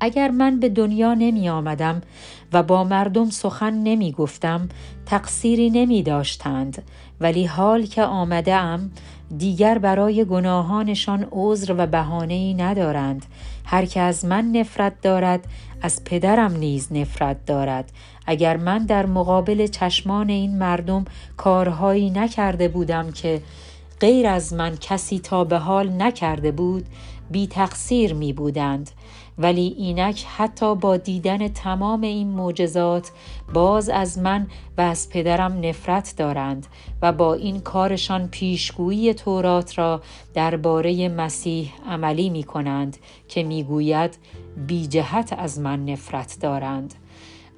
اگر 0.00 0.30
من 0.30 0.60
به 0.60 0.68
دنیا 0.68 1.14
نمی 1.14 1.48
آمدم 1.48 2.02
و 2.54 2.62
با 2.62 2.84
مردم 2.84 3.30
سخن 3.30 3.74
نمی 3.74 4.12
گفتم 4.12 4.68
تقصیری 5.06 5.70
نمی 5.70 6.02
داشتند 6.02 6.82
ولی 7.20 7.46
حال 7.46 7.86
که 7.86 8.02
آمده 8.02 8.54
ام 8.54 8.90
دیگر 9.38 9.78
برای 9.78 10.24
گناهانشان 10.24 11.26
عذر 11.32 11.74
و 11.78 11.86
بهانه‌ای 11.86 12.54
ندارند. 12.54 13.26
هر 13.64 13.84
که 13.84 14.00
از 14.00 14.24
من 14.24 14.44
نفرت 14.44 15.00
دارد 15.00 15.46
از 15.82 16.04
پدرم 16.04 16.56
نیز 16.56 16.92
نفرت 16.92 17.46
دارد. 17.46 17.92
اگر 18.26 18.56
من 18.56 18.78
در 18.78 19.06
مقابل 19.06 19.66
چشمان 19.66 20.28
این 20.28 20.58
مردم 20.58 21.04
کارهایی 21.36 22.10
نکرده 22.10 22.68
بودم 22.68 23.12
که 23.12 23.42
غیر 24.00 24.26
از 24.26 24.52
من 24.52 24.76
کسی 24.76 25.18
تا 25.18 25.44
به 25.44 25.58
حال 25.58 26.02
نکرده 26.02 26.52
بود 26.52 26.86
بی 27.30 27.46
تقصیر 27.46 28.14
می 28.14 28.32
بودند. 28.32 28.90
ولی 29.38 29.74
اینک 29.78 30.24
حتی 30.36 30.74
با 30.74 30.96
دیدن 30.96 31.48
تمام 31.48 32.00
این 32.00 32.28
معجزات 32.28 33.10
باز 33.54 33.88
از 33.88 34.18
من 34.18 34.46
و 34.78 34.80
از 34.80 35.10
پدرم 35.10 35.60
نفرت 35.62 36.14
دارند 36.16 36.66
و 37.02 37.12
با 37.12 37.34
این 37.34 37.60
کارشان 37.60 38.28
پیشگویی 38.28 39.14
تورات 39.14 39.78
را 39.78 40.02
درباره 40.34 41.08
مسیح 41.08 41.72
عملی 41.88 42.30
می 42.30 42.42
کنند 42.42 42.96
که 43.28 43.42
می‌گوید 43.42 44.18
بی 44.66 44.86
جهت 44.86 45.32
از 45.38 45.58
من 45.60 45.84
نفرت 45.84 46.36
دارند. 46.40 46.94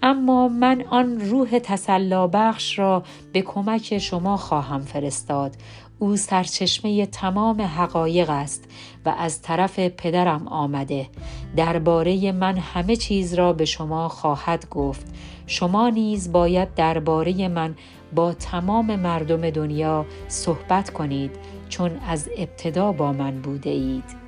اما 0.03 0.49
من 0.49 0.85
آن 0.91 1.21
روح 1.21 1.59
تسلا 1.59 2.27
بخش 2.27 2.79
را 2.79 3.03
به 3.33 3.43
کمک 3.43 3.99
شما 3.99 4.37
خواهم 4.37 4.81
فرستاد. 4.81 5.57
او 5.99 6.17
سرچشمه 6.17 7.07
تمام 7.07 7.63
حقایق 7.63 8.31
است 8.31 8.65
و 9.05 9.15
از 9.19 9.43
طرف 9.43 9.79
پدرم 9.79 10.49
آمده. 10.49 11.09
درباره 11.57 12.33
من 12.33 12.59
همه 12.59 12.97
چیز 12.97 13.35
را 13.35 13.53
به 13.53 13.65
شما 13.65 14.09
خواهد 14.09 14.69
گفت. 14.71 15.07
شما 15.47 15.89
نیز 15.89 16.33
باید 16.33 16.75
درباره 16.75 17.49
من 17.49 17.75
با 18.15 18.33
تمام 18.33 18.97
مردم 18.97 19.51
دنیا 19.51 20.07
صحبت 20.29 20.91
کنید 20.91 21.31
چون 21.69 21.91
از 22.09 22.29
ابتدا 22.37 22.93
با 22.93 23.13
من 23.13 23.43
بوده 23.43 23.71
اید. 23.71 24.26